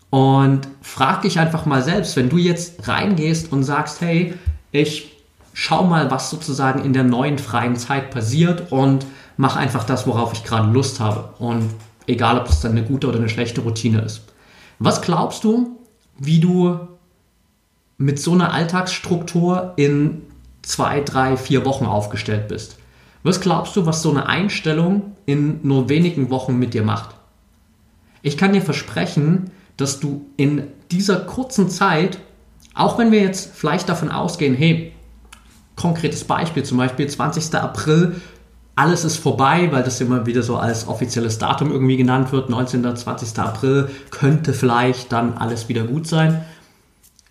Und 0.10 0.67
frag 0.82 1.24
dich 1.24 1.39
einfach 1.39 1.65
mal 1.65 1.84
selbst, 1.84 2.15
wenn 2.15 2.30
du 2.30 2.38
jetzt 2.38 2.88
reingehst 2.88 3.52
und 3.52 3.63
sagst, 3.63 4.02
hey, 4.02 4.34
ich 4.71 5.12
schau 5.54 5.84
mal, 5.84 6.12
was 6.12 6.30
sozusagen 6.30 6.84
in 6.84 6.93
der 6.93 7.04
neuen 7.04 7.38
freien 7.38 7.76
Zeit 7.76 8.12
passiert 8.12 8.71
und 8.71 9.06
mach 9.38 9.56
einfach 9.56 9.84
das, 9.84 10.06
worauf 10.08 10.34
ich 10.34 10.43
gerade 10.43 10.71
Lust 10.71 11.00
habe. 11.00 11.34
Und 11.39 11.69
egal, 12.07 12.39
ob 12.39 12.47
es 12.47 12.61
dann 12.61 12.71
eine 12.71 12.83
gute 12.83 13.07
oder 13.07 13.17
eine 13.17 13.29
schlechte 13.29 13.61
Routine 13.61 14.01
ist. 14.01 14.21
Was 14.79 15.01
glaubst 15.01 15.43
du, 15.43 15.79
wie 16.17 16.39
du 16.39 16.79
mit 17.97 18.19
so 18.19 18.33
einer 18.33 18.53
Alltagsstruktur 18.53 19.73
in 19.77 20.23
zwei, 20.61 21.01
drei, 21.01 21.37
vier 21.37 21.65
Wochen 21.65 21.85
aufgestellt 21.85 22.47
bist? 22.47 22.77
Was 23.23 23.41
glaubst 23.41 23.75
du, 23.75 23.85
was 23.85 24.01
so 24.01 24.11
eine 24.11 24.27
Einstellung 24.27 25.15
in 25.25 25.59
nur 25.63 25.89
wenigen 25.89 26.29
Wochen 26.29 26.57
mit 26.59 26.73
dir 26.73 26.83
macht? 26.83 27.15
Ich 28.21 28.37
kann 28.37 28.53
dir 28.53 28.61
versprechen, 28.61 29.51
dass 29.77 29.99
du 29.99 30.25
in 30.37 30.67
dieser 30.91 31.19
kurzen 31.19 31.69
Zeit, 31.69 32.19
auch 32.73 32.97
wenn 32.97 33.11
wir 33.11 33.21
jetzt 33.21 33.55
vielleicht 33.55 33.89
davon 33.89 34.09
ausgehen, 34.09 34.55
hey, 34.55 34.93
konkretes 35.75 36.23
Beispiel, 36.23 36.63
zum 36.63 36.77
Beispiel 36.77 37.07
20. 37.07 37.55
April, 37.55 38.21
alles 38.75 39.05
ist 39.05 39.17
vorbei, 39.17 39.69
weil 39.71 39.83
das 39.83 40.01
immer 40.01 40.25
wieder 40.25 40.43
so 40.43 40.57
als 40.57 40.88
offizielles 40.88 41.38
Datum 41.38 41.71
irgendwie 41.71 41.97
genannt 41.97 42.31
wird, 42.31 42.49
19. 42.49 42.95
20. 42.95 43.39
April 43.39 43.89
könnte 44.11 44.53
vielleicht 44.53 45.11
dann 45.11 45.33
alles 45.38 45.69
wieder 45.69 45.83
gut 45.83 46.07
sein. 46.07 46.43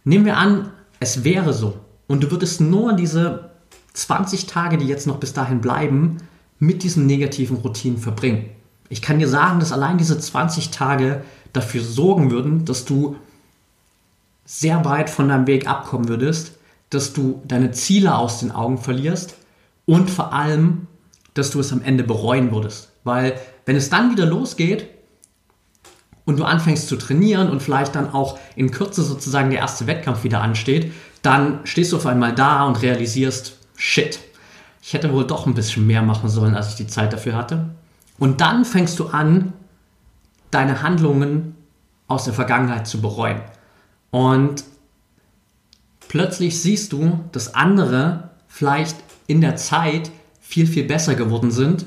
Nehmen 0.04 0.24
wir 0.24 0.38
an, 0.38 0.70
es 1.00 1.24
wäre 1.24 1.52
so 1.52 1.78
und 2.06 2.22
du 2.22 2.30
würdest 2.30 2.60
nur 2.60 2.94
diese 2.94 3.50
20 3.92 4.46
Tage, 4.46 4.78
die 4.78 4.86
jetzt 4.86 5.06
noch 5.06 5.18
bis 5.18 5.32
dahin 5.32 5.60
bleiben, 5.60 6.18
mit 6.58 6.82
diesen 6.82 7.06
negativen 7.06 7.58
Routinen 7.58 7.98
verbringen. 7.98 8.46
Ich 8.88 9.02
kann 9.02 9.18
dir 9.18 9.28
sagen, 9.28 9.60
dass 9.60 9.72
allein 9.72 9.98
diese 9.98 10.18
20 10.18 10.70
Tage 10.70 11.22
dafür 11.52 11.82
sorgen 11.82 12.30
würden, 12.30 12.64
dass 12.64 12.84
du 12.84 13.16
sehr 14.44 14.84
weit 14.84 15.10
von 15.10 15.28
deinem 15.28 15.46
Weg 15.46 15.66
abkommen 15.66 16.08
würdest, 16.08 16.52
dass 16.90 17.12
du 17.12 17.42
deine 17.46 17.72
Ziele 17.72 18.14
aus 18.14 18.40
den 18.40 18.50
Augen 18.50 18.78
verlierst 18.78 19.36
und 19.86 20.10
vor 20.10 20.32
allem, 20.32 20.86
dass 21.34 21.50
du 21.50 21.60
es 21.60 21.72
am 21.72 21.82
Ende 21.82 22.04
bereuen 22.04 22.52
würdest. 22.52 22.90
Weil 23.04 23.38
wenn 23.66 23.76
es 23.76 23.90
dann 23.90 24.10
wieder 24.10 24.26
losgeht 24.26 24.86
und 26.24 26.38
du 26.38 26.44
anfängst 26.44 26.88
zu 26.88 26.96
trainieren 26.96 27.50
und 27.50 27.62
vielleicht 27.62 27.94
dann 27.94 28.12
auch 28.12 28.38
in 28.56 28.70
Kürze 28.70 29.02
sozusagen 29.02 29.50
der 29.50 29.58
erste 29.60 29.86
Wettkampf 29.86 30.24
wieder 30.24 30.40
ansteht, 30.40 30.92
dann 31.22 31.60
stehst 31.64 31.92
du 31.92 31.96
auf 31.96 32.06
einmal 32.06 32.34
da 32.34 32.64
und 32.64 32.80
realisierst, 32.82 33.58
shit, 33.76 34.20
ich 34.82 34.92
hätte 34.92 35.12
wohl 35.12 35.26
doch 35.26 35.46
ein 35.46 35.54
bisschen 35.54 35.86
mehr 35.86 36.02
machen 36.02 36.28
sollen, 36.28 36.54
als 36.54 36.70
ich 36.70 36.74
die 36.76 36.86
Zeit 36.86 37.12
dafür 37.12 37.34
hatte. 37.34 37.70
Und 38.18 38.40
dann 38.40 38.64
fängst 38.64 38.98
du 38.98 39.06
an, 39.08 39.52
deine 40.50 40.82
Handlungen 40.82 41.56
aus 42.06 42.24
der 42.24 42.34
Vergangenheit 42.34 42.86
zu 42.86 43.00
bereuen. 43.00 43.40
Und 44.10 44.64
plötzlich 46.08 46.60
siehst 46.60 46.92
du, 46.92 47.20
dass 47.32 47.54
andere 47.54 48.30
vielleicht 48.46 48.96
in 49.26 49.40
der 49.40 49.56
Zeit 49.56 50.12
viel, 50.46 50.66
viel 50.66 50.84
besser 50.84 51.14
geworden 51.14 51.50
sind, 51.50 51.86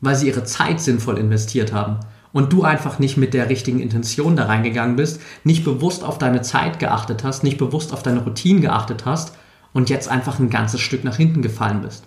weil 0.00 0.16
sie 0.16 0.26
ihre 0.26 0.44
Zeit 0.44 0.80
sinnvoll 0.80 1.16
investiert 1.16 1.72
haben. 1.72 2.00
Und 2.32 2.52
du 2.52 2.62
einfach 2.62 2.98
nicht 2.98 3.16
mit 3.16 3.32
der 3.32 3.48
richtigen 3.48 3.80
Intention 3.80 4.36
da 4.36 4.44
reingegangen 4.44 4.96
bist, 4.96 5.20
nicht 5.44 5.64
bewusst 5.64 6.04
auf 6.04 6.18
deine 6.18 6.42
Zeit 6.42 6.78
geachtet 6.78 7.24
hast, 7.24 7.42
nicht 7.42 7.56
bewusst 7.56 7.92
auf 7.94 8.02
deine 8.02 8.20
Routine 8.20 8.60
geachtet 8.60 9.06
hast 9.06 9.34
und 9.72 9.88
jetzt 9.88 10.08
einfach 10.08 10.38
ein 10.38 10.50
ganzes 10.50 10.80
Stück 10.80 11.04
nach 11.04 11.16
hinten 11.16 11.40
gefallen 11.40 11.80
bist. 11.80 12.04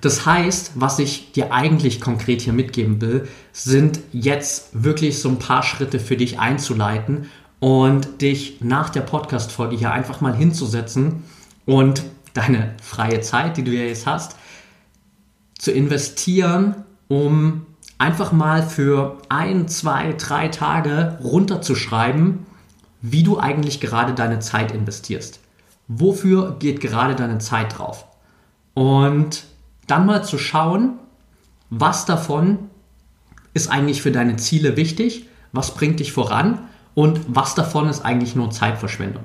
Das 0.00 0.26
heißt, 0.26 0.72
was 0.74 0.98
ich 0.98 1.32
dir 1.32 1.52
eigentlich 1.52 2.00
konkret 2.00 2.40
hier 2.40 2.52
mitgeben 2.52 3.00
will, 3.00 3.28
sind 3.52 4.00
jetzt 4.12 4.70
wirklich 4.72 5.20
so 5.20 5.28
ein 5.28 5.38
paar 5.38 5.62
Schritte 5.62 6.00
für 6.00 6.16
dich 6.16 6.38
einzuleiten 6.40 7.28
und 7.60 8.22
dich 8.22 8.60
nach 8.60 8.90
der 8.90 9.00
Podcast-Folge 9.02 9.76
hier 9.76 9.92
einfach 9.92 10.20
mal 10.20 10.34
hinzusetzen 10.34 11.24
und 11.66 12.04
deine 12.34 12.74
freie 12.82 13.20
Zeit, 13.20 13.56
die 13.56 13.64
du 13.64 13.72
ja 13.72 13.82
jetzt 13.82 14.06
hast, 14.06 14.36
zu 15.58 15.72
investieren, 15.72 16.84
um 17.08 17.66
einfach 17.98 18.32
mal 18.32 18.62
für 18.62 19.18
ein, 19.28 19.68
zwei, 19.68 20.12
drei 20.12 20.48
Tage 20.48 21.18
runterzuschreiben, 21.22 22.46
wie 23.02 23.22
du 23.22 23.38
eigentlich 23.38 23.80
gerade 23.80 24.14
deine 24.14 24.38
Zeit 24.38 24.72
investierst. 24.72 25.40
Wofür 25.88 26.56
geht 26.58 26.80
gerade 26.80 27.14
deine 27.14 27.38
Zeit 27.38 27.78
drauf? 27.78 28.06
Und 28.74 29.44
dann 29.86 30.06
mal 30.06 30.22
zu 30.22 30.38
schauen, 30.38 30.98
was 31.70 32.04
davon 32.04 32.70
ist 33.54 33.68
eigentlich 33.68 34.02
für 34.02 34.12
deine 34.12 34.36
Ziele 34.36 34.76
wichtig, 34.76 35.26
was 35.52 35.74
bringt 35.74 36.00
dich 36.00 36.12
voran 36.12 36.68
und 36.94 37.20
was 37.28 37.54
davon 37.54 37.88
ist 37.88 38.04
eigentlich 38.04 38.36
nur 38.36 38.50
Zeitverschwendung. 38.50 39.24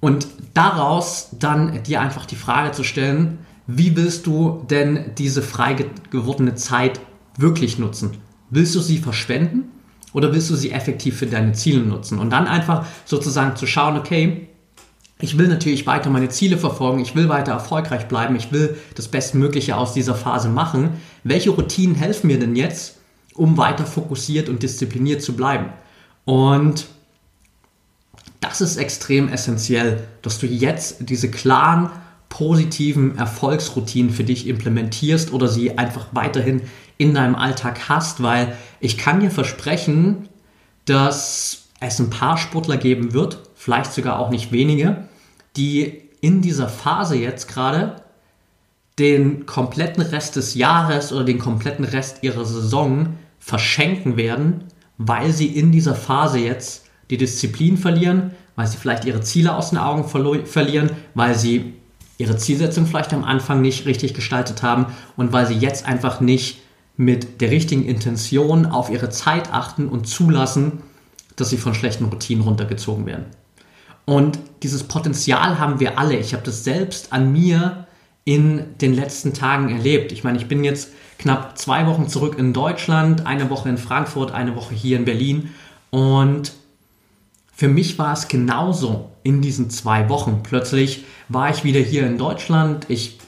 Und 0.00 0.26
daraus 0.54 1.30
dann 1.38 1.82
dir 1.84 2.00
einfach 2.00 2.26
die 2.26 2.36
Frage 2.36 2.72
zu 2.72 2.84
stellen, 2.84 3.38
wie 3.66 3.96
willst 3.96 4.26
du 4.26 4.64
denn 4.70 5.12
diese 5.18 5.42
frei 5.42 5.76
gewordene 6.10 6.54
Zeit 6.54 7.00
wirklich 7.36 7.78
nutzen? 7.78 8.12
Willst 8.50 8.74
du 8.74 8.80
sie 8.80 8.98
verschwenden 8.98 9.64
oder 10.12 10.32
willst 10.32 10.50
du 10.50 10.54
sie 10.54 10.70
effektiv 10.70 11.18
für 11.18 11.26
deine 11.26 11.52
Ziele 11.52 11.80
nutzen? 11.80 12.18
Und 12.18 12.30
dann 12.30 12.46
einfach 12.46 12.86
sozusagen 13.04 13.56
zu 13.56 13.66
schauen, 13.66 13.96
okay, 13.96 14.48
ich 15.18 15.38
will 15.38 15.48
natürlich 15.48 15.86
weiter 15.86 16.10
meine 16.10 16.28
Ziele 16.28 16.58
verfolgen, 16.58 17.00
ich 17.00 17.14
will 17.14 17.28
weiter 17.28 17.52
erfolgreich 17.52 18.06
bleiben, 18.06 18.36
ich 18.36 18.52
will 18.52 18.76
das 18.94 19.08
Bestmögliche 19.08 19.76
aus 19.76 19.94
dieser 19.94 20.14
Phase 20.14 20.48
machen. 20.48 20.90
Welche 21.24 21.50
Routinen 21.50 21.96
helfen 21.96 22.26
mir 22.26 22.38
denn 22.38 22.54
jetzt, 22.54 22.98
um 23.34 23.56
weiter 23.56 23.86
fokussiert 23.86 24.48
und 24.48 24.62
diszipliniert 24.62 25.22
zu 25.22 25.34
bleiben? 25.34 25.70
Und 26.24 26.86
das 28.40 28.60
ist 28.60 28.76
extrem 28.76 29.28
essentiell, 29.28 30.06
dass 30.22 30.38
du 30.38 30.46
jetzt 30.46 30.96
diese 31.00 31.30
klaren, 31.30 31.90
positiven 32.36 33.16
Erfolgsroutinen 33.16 34.12
für 34.12 34.22
dich 34.22 34.46
implementierst 34.46 35.32
oder 35.32 35.48
sie 35.48 35.78
einfach 35.78 36.08
weiterhin 36.12 36.60
in 36.98 37.14
deinem 37.14 37.34
Alltag 37.34 37.88
hast, 37.88 38.22
weil 38.22 38.54
ich 38.78 38.98
kann 38.98 39.20
dir 39.20 39.30
versprechen, 39.30 40.28
dass 40.84 41.68
es 41.80 41.98
ein 41.98 42.10
paar 42.10 42.36
Sportler 42.36 42.76
geben 42.76 43.14
wird, 43.14 43.38
vielleicht 43.54 43.94
sogar 43.94 44.18
auch 44.18 44.28
nicht 44.28 44.52
wenige, 44.52 45.08
die 45.56 46.02
in 46.20 46.42
dieser 46.42 46.68
Phase 46.68 47.16
jetzt 47.16 47.48
gerade 47.48 48.02
den 48.98 49.46
kompletten 49.46 50.02
Rest 50.02 50.36
des 50.36 50.54
Jahres 50.54 51.14
oder 51.14 51.24
den 51.24 51.38
kompletten 51.38 51.86
Rest 51.86 52.22
ihrer 52.22 52.44
Saison 52.44 53.16
verschenken 53.38 54.18
werden, 54.18 54.64
weil 54.98 55.32
sie 55.32 55.46
in 55.46 55.72
dieser 55.72 55.94
Phase 55.94 56.38
jetzt 56.38 56.84
die 57.08 57.16
Disziplin 57.16 57.78
verlieren, 57.78 58.32
weil 58.56 58.66
sie 58.66 58.76
vielleicht 58.76 59.06
ihre 59.06 59.22
Ziele 59.22 59.54
aus 59.54 59.70
den 59.70 59.78
Augen 59.78 60.04
verlieren, 60.04 60.90
weil 61.14 61.34
sie 61.34 61.72
ihre 62.18 62.36
Zielsetzung 62.36 62.86
vielleicht 62.86 63.12
am 63.12 63.24
Anfang 63.24 63.60
nicht 63.60 63.86
richtig 63.86 64.14
gestaltet 64.14 64.62
haben 64.62 64.86
und 65.16 65.32
weil 65.32 65.46
sie 65.46 65.54
jetzt 65.54 65.86
einfach 65.86 66.20
nicht 66.20 66.62
mit 66.96 67.40
der 67.40 67.50
richtigen 67.50 67.84
Intention 67.84 68.66
auf 68.66 68.90
ihre 68.90 69.10
Zeit 69.10 69.52
achten 69.52 69.88
und 69.88 70.08
zulassen, 70.08 70.82
dass 71.36 71.50
sie 71.50 71.58
von 71.58 71.74
schlechten 71.74 72.06
Routinen 72.06 72.44
runtergezogen 72.44 73.04
werden. 73.04 73.26
Und 74.06 74.38
dieses 74.62 74.84
Potenzial 74.84 75.58
haben 75.58 75.80
wir 75.80 75.98
alle. 75.98 76.16
Ich 76.16 76.32
habe 76.32 76.44
das 76.44 76.64
selbst 76.64 77.12
an 77.12 77.32
mir 77.32 77.86
in 78.24 78.76
den 78.80 78.94
letzten 78.94 79.34
Tagen 79.34 79.68
erlebt. 79.68 80.12
Ich 80.12 80.24
meine, 80.24 80.38
ich 80.38 80.48
bin 80.48 80.64
jetzt 80.64 80.90
knapp 81.18 81.58
zwei 81.58 81.86
Wochen 81.86 82.08
zurück 82.08 82.38
in 82.38 82.52
Deutschland, 82.52 83.26
eine 83.26 83.50
Woche 83.50 83.68
in 83.68 83.78
Frankfurt, 83.78 84.32
eine 84.32 84.56
Woche 84.56 84.74
hier 84.74 84.96
in 84.96 85.04
Berlin. 85.04 85.50
Und 85.90 86.52
für 87.54 87.68
mich 87.68 87.98
war 87.98 88.12
es 88.12 88.28
genauso 88.28 89.10
in 89.26 89.42
diesen 89.42 89.70
zwei 89.70 90.08
Wochen. 90.08 90.40
Plötzlich 90.44 91.04
war 91.28 91.50
ich 91.50 91.64
wieder 91.64 91.80
hier 91.80 92.06
in 92.06 92.16
Deutschland. 92.16 92.86
Ich 92.88 93.18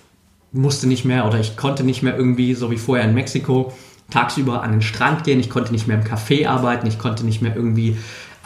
musste 0.53 0.87
nicht 0.87 1.05
mehr 1.05 1.27
oder 1.27 1.41
ich 1.41 1.57
konnte 1.57 1.83
nicht 1.83 2.03
mehr 2.03 2.17
irgendwie, 2.17 2.55
so 2.55 2.71
wie 2.71 2.79
vorher 2.79 3.05
in 3.05 3.15
Mexiko, 3.15 3.73
tagsüber 4.09 4.63
an 4.63 4.71
den 4.71 4.81
Strand 4.81 5.25
gehen. 5.25 5.41
Ich 5.41 5.51
konnte 5.51 5.73
nicht 5.73 5.89
mehr 5.89 5.99
im 5.99 6.05
Café 6.05 6.47
arbeiten. 6.47 6.87
Ich 6.87 7.01
konnte 7.01 7.27
nicht 7.27 7.43
mehr 7.43 7.57
irgendwie 7.57 7.97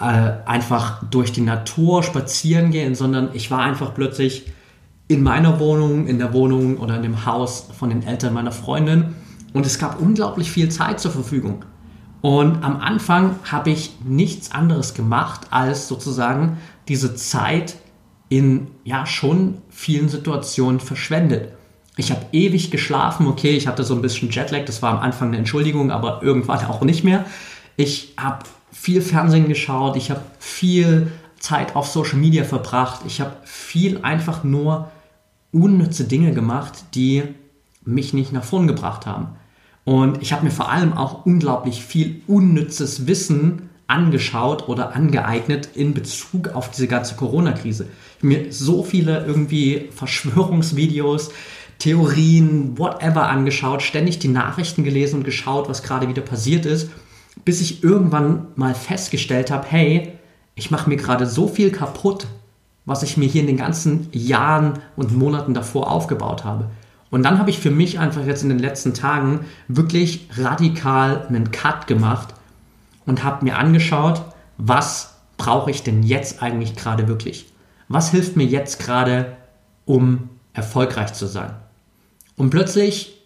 äh, 0.00 0.30
einfach 0.46 1.02
durch 1.10 1.30
die 1.30 1.42
Natur 1.42 2.02
spazieren 2.02 2.70
gehen, 2.70 2.94
sondern 2.94 3.28
ich 3.34 3.50
war 3.50 3.60
einfach 3.60 3.94
plötzlich 3.94 4.50
in 5.08 5.22
meiner 5.22 5.60
Wohnung, 5.60 6.06
in 6.06 6.18
der 6.18 6.32
Wohnung 6.32 6.78
oder 6.78 6.96
in 6.96 7.02
dem 7.02 7.26
Haus 7.26 7.68
von 7.78 7.90
den 7.90 8.02
Eltern 8.02 8.32
meiner 8.32 8.52
Freundin 8.52 9.14
und 9.52 9.66
es 9.66 9.78
gab 9.78 10.00
unglaublich 10.00 10.50
viel 10.50 10.70
Zeit 10.70 11.00
zur 11.00 11.10
Verfügung. 11.10 11.66
Und 12.22 12.62
am 12.62 12.80
Anfang 12.80 13.34
habe 13.50 13.70
ich 13.70 13.96
nichts 14.04 14.52
anderes 14.52 14.94
gemacht, 14.94 15.48
als 15.50 15.88
sozusagen 15.88 16.58
diese 16.88 17.16
Zeit 17.16 17.76
in 18.28 18.68
ja 18.84 19.04
schon 19.06 19.58
vielen 19.68 20.08
Situationen 20.08 20.80
verschwendet. 20.80 21.52
Ich 21.96 22.10
habe 22.10 22.24
ewig 22.32 22.70
geschlafen, 22.70 23.26
okay, 23.26 23.50
ich 23.50 23.66
hatte 23.66 23.84
so 23.84 23.94
ein 23.94 24.02
bisschen 24.02 24.30
Jetlag, 24.30 24.64
das 24.64 24.80
war 24.80 24.92
am 24.92 25.00
Anfang 25.00 25.28
eine 25.28 25.38
Entschuldigung, 25.38 25.90
aber 25.90 26.22
irgendwann 26.22 26.64
auch 26.68 26.82
nicht 26.82 27.04
mehr. 27.04 27.26
Ich 27.76 28.14
habe 28.16 28.44
viel 28.70 29.02
Fernsehen 29.02 29.48
geschaut, 29.48 29.96
ich 29.96 30.10
habe 30.10 30.22
viel 30.38 31.10
Zeit 31.40 31.74
auf 31.74 31.88
Social 31.88 32.18
Media 32.18 32.44
verbracht, 32.44 33.02
ich 33.04 33.20
habe 33.20 33.36
viel 33.42 33.98
einfach 34.02 34.44
nur 34.44 34.90
unnütze 35.50 36.04
Dinge 36.04 36.32
gemacht, 36.32 36.84
die 36.94 37.24
mich 37.84 38.14
nicht 38.14 38.32
nach 38.32 38.44
vorn 38.44 38.68
gebracht 38.68 39.06
haben. 39.06 39.36
Und 39.84 40.22
ich 40.22 40.32
habe 40.32 40.44
mir 40.44 40.50
vor 40.50 40.70
allem 40.70 40.92
auch 40.92 41.26
unglaublich 41.26 41.82
viel 41.82 42.22
unnützes 42.26 43.06
Wissen 43.06 43.70
angeschaut 43.88 44.68
oder 44.68 44.94
angeeignet 44.94 45.70
in 45.74 45.92
Bezug 45.92 46.48
auf 46.54 46.70
diese 46.70 46.86
ganze 46.86 47.16
Corona-Krise. 47.16 47.88
Ich 48.18 48.24
habe 48.24 48.26
mir 48.28 48.52
so 48.52 48.84
viele 48.84 49.24
irgendwie 49.26 49.88
Verschwörungsvideos, 49.94 51.30
Theorien, 51.78 52.78
whatever 52.78 53.28
angeschaut, 53.28 53.82
ständig 53.82 54.20
die 54.20 54.28
Nachrichten 54.28 54.84
gelesen 54.84 55.16
und 55.16 55.24
geschaut, 55.24 55.68
was 55.68 55.82
gerade 55.82 56.08
wieder 56.08 56.22
passiert 56.22 56.64
ist 56.64 56.90
bis 57.44 57.60
ich 57.60 57.82
irgendwann 57.82 58.48
mal 58.56 58.74
festgestellt 58.74 59.50
habe, 59.50 59.66
hey, 59.68 60.12
ich 60.54 60.70
mache 60.70 60.88
mir 60.88 60.96
gerade 60.96 61.26
so 61.26 61.48
viel 61.48 61.70
kaputt, 61.70 62.26
was 62.84 63.02
ich 63.02 63.16
mir 63.16 63.28
hier 63.28 63.40
in 63.40 63.46
den 63.46 63.56
ganzen 63.56 64.08
Jahren 64.12 64.80
und 64.96 65.16
Monaten 65.16 65.54
davor 65.54 65.90
aufgebaut 65.90 66.44
habe. 66.44 66.70
Und 67.12 67.24
dann 67.24 67.38
habe 67.38 67.50
ich 67.50 67.58
für 67.58 67.70
mich 67.70 67.98
einfach 67.98 68.24
jetzt 68.24 68.42
in 68.42 68.48
den 68.48 68.58
letzten 68.58 68.94
Tagen 68.94 69.40
wirklich 69.68 70.28
radikal 70.38 71.26
einen 71.28 71.50
Cut 71.50 71.86
gemacht 71.86 72.34
und 73.04 73.22
habe 73.22 73.44
mir 73.44 73.58
angeschaut, 73.58 74.22
was 74.56 75.12
brauche 75.36 75.70
ich 75.70 75.82
denn 75.82 76.02
jetzt 76.02 76.42
eigentlich 76.42 76.74
gerade 76.74 77.08
wirklich? 77.08 77.52
Was 77.88 78.10
hilft 78.12 78.36
mir 78.36 78.46
jetzt 78.46 78.78
gerade, 78.78 79.36
um 79.84 80.30
erfolgreich 80.54 81.12
zu 81.12 81.26
sein? 81.26 81.50
Und 82.38 82.48
plötzlich 82.48 83.18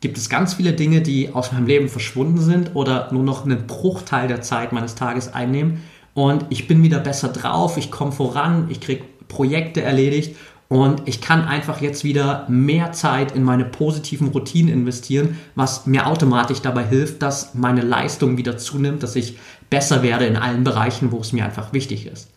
gibt 0.00 0.16
es 0.16 0.28
ganz 0.28 0.54
viele 0.54 0.72
Dinge, 0.72 1.00
die 1.00 1.34
aus 1.34 1.50
meinem 1.50 1.66
Leben 1.66 1.88
verschwunden 1.88 2.38
sind 2.38 2.76
oder 2.76 3.12
nur 3.12 3.24
noch 3.24 3.44
einen 3.44 3.66
Bruchteil 3.66 4.28
der 4.28 4.40
Zeit 4.40 4.70
meines 4.70 4.94
Tages 4.94 5.34
einnehmen. 5.34 5.82
Und 6.14 6.46
ich 6.48 6.68
bin 6.68 6.80
wieder 6.84 7.00
besser 7.00 7.30
drauf, 7.30 7.76
ich 7.76 7.90
komme 7.90 8.12
voran, 8.12 8.68
ich 8.70 8.80
kriege 8.80 9.02
Projekte 9.26 9.82
erledigt 9.82 10.36
und 10.70 11.08
ich 11.08 11.20
kann 11.20 11.42
einfach 11.46 11.80
jetzt 11.80 12.04
wieder 12.04 12.46
mehr 12.48 12.92
Zeit 12.92 13.32
in 13.32 13.42
meine 13.42 13.64
positiven 13.64 14.28
Routinen 14.28 14.72
investieren, 14.72 15.36
was 15.56 15.86
mir 15.86 16.06
automatisch 16.06 16.62
dabei 16.62 16.84
hilft, 16.84 17.22
dass 17.22 17.56
meine 17.56 17.80
Leistung 17.80 18.36
wieder 18.36 18.56
zunimmt, 18.56 19.02
dass 19.02 19.16
ich 19.16 19.36
besser 19.68 20.04
werde 20.04 20.26
in 20.26 20.36
allen 20.36 20.62
Bereichen, 20.62 21.10
wo 21.10 21.18
es 21.18 21.32
mir 21.32 21.44
einfach 21.44 21.72
wichtig 21.72 22.06
ist. 22.06 22.30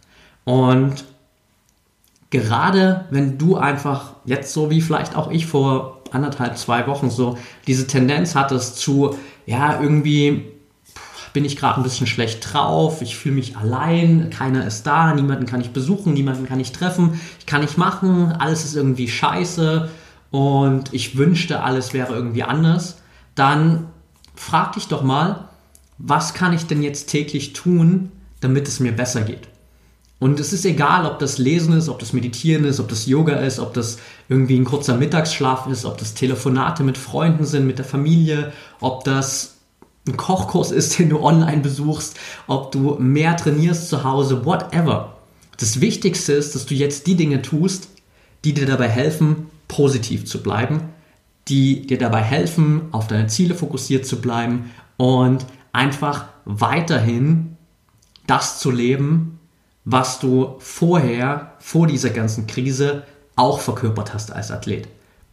Und 0.45 1.05
gerade 2.31 3.05
wenn 3.11 3.37
du 3.37 3.55
einfach 3.55 4.13
jetzt 4.25 4.51
so 4.51 4.71
wie 4.71 4.81
vielleicht 4.81 5.15
auch 5.15 5.29
ich 5.29 5.45
vor 5.45 6.01
anderthalb, 6.09 6.57
zwei 6.57 6.87
Wochen 6.87 7.11
so 7.11 7.37
diese 7.67 7.85
Tendenz 7.85 8.33
hattest 8.33 8.77
zu, 8.77 9.15
ja, 9.45 9.79
irgendwie 9.79 10.52
bin 11.33 11.45
ich 11.45 11.57
gerade 11.57 11.79
ein 11.79 11.83
bisschen 11.83 12.07
schlecht 12.07 12.53
drauf, 12.53 13.01
ich 13.01 13.17
fühle 13.17 13.35
mich 13.35 13.57
allein, 13.57 14.29
keiner 14.29 14.65
ist 14.65 14.83
da, 14.83 15.13
niemanden 15.13 15.47
kann 15.47 15.61
ich 15.61 15.71
besuchen, 15.71 16.13
niemanden 16.13 16.47
kann 16.47 16.59
ich 16.59 16.71
treffen, 16.71 17.19
ich 17.39 17.45
kann 17.45 17.61
nicht 17.61 17.77
machen, 17.77 18.31
alles 18.31 18.63
ist 18.63 18.75
irgendwie 18.75 19.07
scheiße 19.07 19.89
und 20.31 20.93
ich 20.93 21.17
wünschte, 21.17 21.61
alles 21.61 21.93
wäre 21.93 22.13
irgendwie 22.13 22.43
anders, 22.43 23.01
dann 23.35 23.87
frag 24.35 24.73
dich 24.73 24.87
doch 24.87 25.03
mal, 25.03 25.49
was 25.97 26.33
kann 26.33 26.53
ich 26.53 26.67
denn 26.67 26.83
jetzt 26.83 27.09
täglich 27.09 27.53
tun, 27.53 28.11
damit 28.39 28.67
es 28.67 28.79
mir 28.79 28.91
besser 28.91 29.21
geht? 29.21 29.47
Und 30.19 30.39
es 30.39 30.53
ist 30.53 30.65
egal, 30.65 31.05
ob 31.05 31.19
das 31.19 31.37
Lesen 31.37 31.73
ist, 31.73 31.89
ob 31.89 31.99
das 31.99 32.13
Meditieren 32.13 32.63
ist, 32.63 32.79
ob 32.79 32.87
das 32.87 33.07
Yoga 33.07 33.35
ist, 33.37 33.59
ob 33.59 33.73
das 33.73 33.97
irgendwie 34.29 34.57
ein 34.57 34.63
kurzer 34.63 34.95
Mittagsschlaf 34.95 35.67
ist, 35.67 35.83
ob 35.83 35.97
das 35.97 36.13
Telefonate 36.13 36.83
mit 36.83 36.97
Freunden 36.97 37.45
sind, 37.45 37.67
mit 37.67 37.77
der 37.77 37.85
Familie, 37.85 38.53
ob 38.79 39.03
das 39.03 39.52
ein 40.07 40.17
Kochkurs 40.17 40.71
ist, 40.71 40.99
den 40.99 41.09
du 41.09 41.21
online 41.21 41.61
besuchst, 41.61 42.19
ob 42.47 42.71
du 42.71 42.97
mehr 42.99 43.37
trainierst 43.37 43.89
zu 43.89 44.03
Hause, 44.03 44.45
whatever. 44.45 45.17
Das 45.57 45.79
Wichtigste 45.81 46.33
ist, 46.33 46.55
dass 46.55 46.65
du 46.65 46.73
jetzt 46.73 47.07
die 47.07 47.15
Dinge 47.15 47.41
tust, 47.41 47.89
die 48.43 48.53
dir 48.53 48.65
dabei 48.65 48.89
helfen, 48.89 49.47
positiv 49.67 50.25
zu 50.25 50.43
bleiben, 50.43 50.89
die 51.47 51.87
dir 51.87 51.97
dabei 51.97 52.21
helfen, 52.21 52.83
auf 52.91 53.07
deine 53.07 53.27
Ziele 53.27 53.55
fokussiert 53.55 54.05
zu 54.05 54.19
bleiben 54.19 54.71
und 54.97 55.45
einfach 55.71 56.25
weiterhin 56.45 57.57
das 58.27 58.59
zu 58.59 58.71
leben, 58.71 59.39
was 59.85 60.19
du 60.19 60.55
vorher, 60.59 61.53
vor 61.59 61.87
dieser 61.87 62.09
ganzen 62.09 62.47
Krise, 62.47 63.03
auch 63.35 63.59
verkörpert 63.59 64.13
hast 64.13 64.31
als 64.31 64.51
Athlet. 64.51 64.87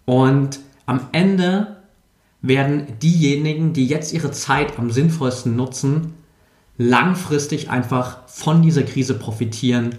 Und 0.07 0.61
am 0.87 1.09
Ende 1.13 1.80
werden 2.43 2.99
diejenigen, 3.03 3.73
die 3.73 3.87
jetzt 3.87 4.13
ihre 4.13 4.31
Zeit 4.31 4.79
am 4.79 4.91
sinnvollsten 4.91 5.57
nutzen, 5.57 6.15
langfristig 6.79 7.71
einfach 7.71 8.27
von 8.27 8.63
dieser 8.63 8.83
Krise 8.83 9.15
profitieren 9.15 9.97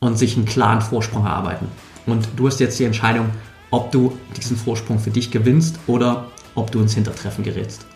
und 0.00 0.18
sich 0.18 0.36
einen 0.36 0.46
klaren 0.46 0.80
Vorsprung 0.80 1.24
erarbeiten. 1.24 1.68
Und 2.06 2.28
du 2.36 2.46
hast 2.46 2.58
jetzt 2.60 2.78
die 2.78 2.84
Entscheidung, 2.84 3.30
ob 3.70 3.92
du 3.92 4.18
diesen 4.36 4.56
Vorsprung 4.56 4.98
für 4.98 5.10
dich 5.10 5.30
gewinnst 5.30 5.78
oder 5.86 6.26
ob 6.54 6.72
du 6.72 6.80
ins 6.80 6.94
Hintertreffen 6.94 7.44
gerätst. 7.44 7.86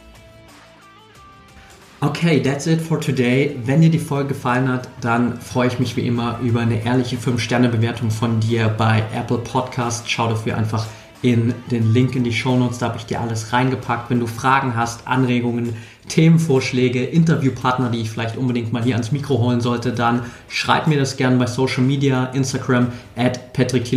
Okay, 2.00 2.42
that's 2.42 2.66
it 2.66 2.80
for 2.80 3.00
today. 3.00 3.56
Wenn 3.64 3.80
dir 3.80 3.90
die 3.90 3.98
Folge 3.98 4.28
gefallen 4.28 4.68
hat, 4.68 4.88
dann 5.00 5.40
freue 5.40 5.68
ich 5.68 5.78
mich 5.78 5.96
wie 5.96 6.06
immer 6.06 6.38
über 6.40 6.60
eine 6.60 6.84
ehrliche 6.84 7.16
5-Sterne-Bewertung 7.16 8.10
von 8.10 8.40
dir 8.40 8.68
bei 8.68 9.02
Apple 9.14 9.38
Podcast. 9.38 10.08
Schau 10.10 10.28
dafür 10.28 10.58
einfach 10.58 10.86
in 11.24 11.54
den 11.70 11.94
Link 11.94 12.14
in 12.14 12.22
die 12.22 12.34
Show 12.34 12.54
Notes, 12.54 12.78
da 12.78 12.88
habe 12.88 12.98
ich 12.98 13.06
dir 13.06 13.18
alles 13.18 13.54
reingepackt. 13.54 14.10
Wenn 14.10 14.20
du 14.20 14.26
Fragen 14.26 14.76
hast, 14.76 15.08
Anregungen, 15.08 15.74
Themenvorschläge, 16.08 17.02
Interviewpartner, 17.02 17.88
die 17.88 18.02
ich 18.02 18.10
vielleicht 18.10 18.36
unbedingt 18.36 18.74
mal 18.74 18.82
hier 18.82 18.94
ans 18.94 19.10
Mikro 19.10 19.38
holen 19.38 19.62
sollte, 19.62 19.92
dann 19.92 20.20
schreib 20.48 20.86
mir 20.86 20.98
das 20.98 21.16
gerne 21.16 21.38
bei 21.38 21.46
Social 21.46 21.82
Media, 21.82 22.26
Instagram 22.26 22.88
at 23.16 23.54
Patrick 23.54 23.90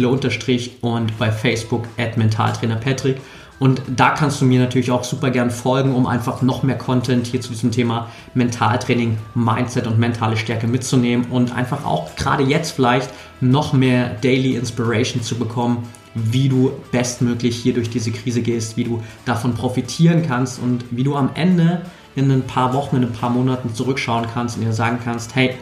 und 0.81 1.17
bei 1.19 1.29
Facebook 1.29 1.83
at 1.97 2.15
Mentaltrainer 2.15 2.77
Patrick. 2.77 3.17
Und 3.59 3.81
da 3.93 4.11
kannst 4.11 4.39
du 4.39 4.45
mir 4.45 4.61
natürlich 4.61 4.91
auch 4.91 5.03
super 5.03 5.29
gern 5.29 5.51
folgen, 5.51 5.95
um 5.95 6.07
einfach 6.07 6.41
noch 6.41 6.63
mehr 6.63 6.77
Content 6.77 7.27
hier 7.27 7.41
zu 7.41 7.49
diesem 7.49 7.71
Thema 7.71 8.09
Mentaltraining, 8.35 9.17
Mindset 9.35 9.85
und 9.85 9.99
mentale 9.99 10.37
Stärke 10.37 10.67
mitzunehmen 10.67 11.25
und 11.29 11.53
einfach 11.53 11.83
auch 11.83 12.15
gerade 12.15 12.43
jetzt 12.43 12.71
vielleicht 12.71 13.09
noch 13.41 13.73
mehr 13.73 14.15
Daily 14.21 14.55
Inspiration 14.55 15.23
zu 15.23 15.35
bekommen, 15.37 15.83
wie 16.31 16.49
du 16.49 16.71
bestmöglich 16.91 17.55
hier 17.55 17.73
durch 17.73 17.89
diese 17.89 18.11
Krise 18.11 18.41
gehst, 18.41 18.77
wie 18.77 18.83
du 18.83 19.03
davon 19.25 19.53
profitieren 19.53 20.23
kannst 20.25 20.59
und 20.61 20.85
wie 20.91 21.03
du 21.03 21.15
am 21.15 21.29
Ende 21.35 21.83
in 22.15 22.31
ein 22.31 22.43
paar 22.43 22.73
Wochen, 22.73 22.97
in 22.97 23.03
ein 23.03 23.13
paar 23.13 23.29
Monaten 23.29 23.73
zurückschauen 23.73 24.25
kannst 24.33 24.57
und 24.57 24.63
dir 24.63 24.73
sagen 24.73 24.99
kannst, 25.03 25.35
hey, 25.35 25.55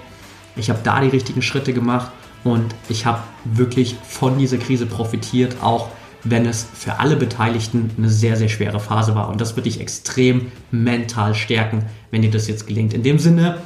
ich 0.56 0.70
habe 0.70 0.80
da 0.84 1.02
die 1.02 1.10
richtigen 1.10 1.41
Schritte 1.41 1.74
gemacht 1.74 2.12
und 2.44 2.76
ich 2.88 3.06
habe 3.06 3.20
wirklich 3.44 3.96
von 4.08 4.38
dieser 4.38 4.58
Krise 4.58 4.86
profitiert, 4.86 5.58
auch 5.62 5.89
wenn 6.24 6.46
es 6.46 6.65
für 6.74 7.00
alle 7.00 7.15
Beteiligten 7.15 7.91
eine 7.98 8.10
sehr, 8.10 8.36
sehr 8.36 8.50
schwere 8.50 8.80
Phase 8.80 9.15
war. 9.15 9.30
Und 9.30 9.41
das 9.41 9.56
wird 9.56 9.65
dich 9.65 9.80
extrem 9.80 10.52
mental 10.72 11.36
stärken, 11.36 11.86
wenn 12.12 12.22
dir 12.22 12.32
das 12.32 12.48
jetzt 12.48 12.68
gelingt. 12.68 12.94
In 12.94 13.04
dem 13.04 13.20
Sinne, 13.20 13.60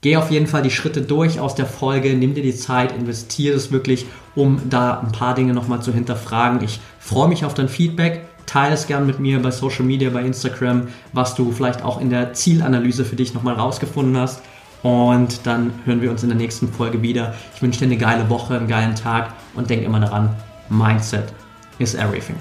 Geh 0.00 0.16
auf 0.16 0.30
jeden 0.30 0.46
Fall 0.46 0.62
die 0.62 0.70
Schritte 0.70 1.02
durch 1.02 1.40
aus 1.40 1.56
der 1.56 1.66
Folge, 1.66 2.14
nimm 2.14 2.34
dir 2.34 2.42
die 2.42 2.54
Zeit, 2.54 2.96
investiere 2.96 3.56
es 3.56 3.72
wirklich, 3.72 4.06
um 4.36 4.60
da 4.70 5.00
ein 5.00 5.10
paar 5.10 5.34
Dinge 5.34 5.54
nochmal 5.54 5.82
zu 5.82 5.92
hinterfragen. 5.92 6.62
Ich 6.62 6.78
freue 7.00 7.28
mich 7.28 7.44
auf 7.44 7.54
dein 7.54 7.68
Feedback. 7.68 8.24
Teile 8.46 8.74
es 8.74 8.86
gern 8.86 9.06
mit 9.06 9.18
mir 9.18 9.42
bei 9.42 9.50
Social 9.50 9.84
Media, 9.84 10.08
bei 10.10 10.22
Instagram, 10.22 10.88
was 11.12 11.34
du 11.34 11.50
vielleicht 11.50 11.82
auch 11.82 12.00
in 12.00 12.10
der 12.10 12.32
Zielanalyse 12.32 13.04
für 13.04 13.16
dich 13.16 13.34
nochmal 13.34 13.54
rausgefunden 13.54 14.16
hast. 14.16 14.40
Und 14.82 15.40
dann 15.44 15.72
hören 15.84 16.00
wir 16.00 16.10
uns 16.10 16.22
in 16.22 16.28
der 16.28 16.38
nächsten 16.38 16.68
Folge 16.68 17.02
wieder. 17.02 17.34
Ich 17.54 17.60
wünsche 17.60 17.80
dir 17.80 17.86
eine 17.86 17.98
geile 17.98 18.30
Woche, 18.30 18.56
einen 18.56 18.68
geilen 18.68 18.94
Tag 18.94 19.34
und 19.54 19.68
denk 19.68 19.82
immer 19.82 20.00
daran, 20.00 20.34
Mindset 20.70 21.32
is 21.78 21.94
everything. 21.94 22.36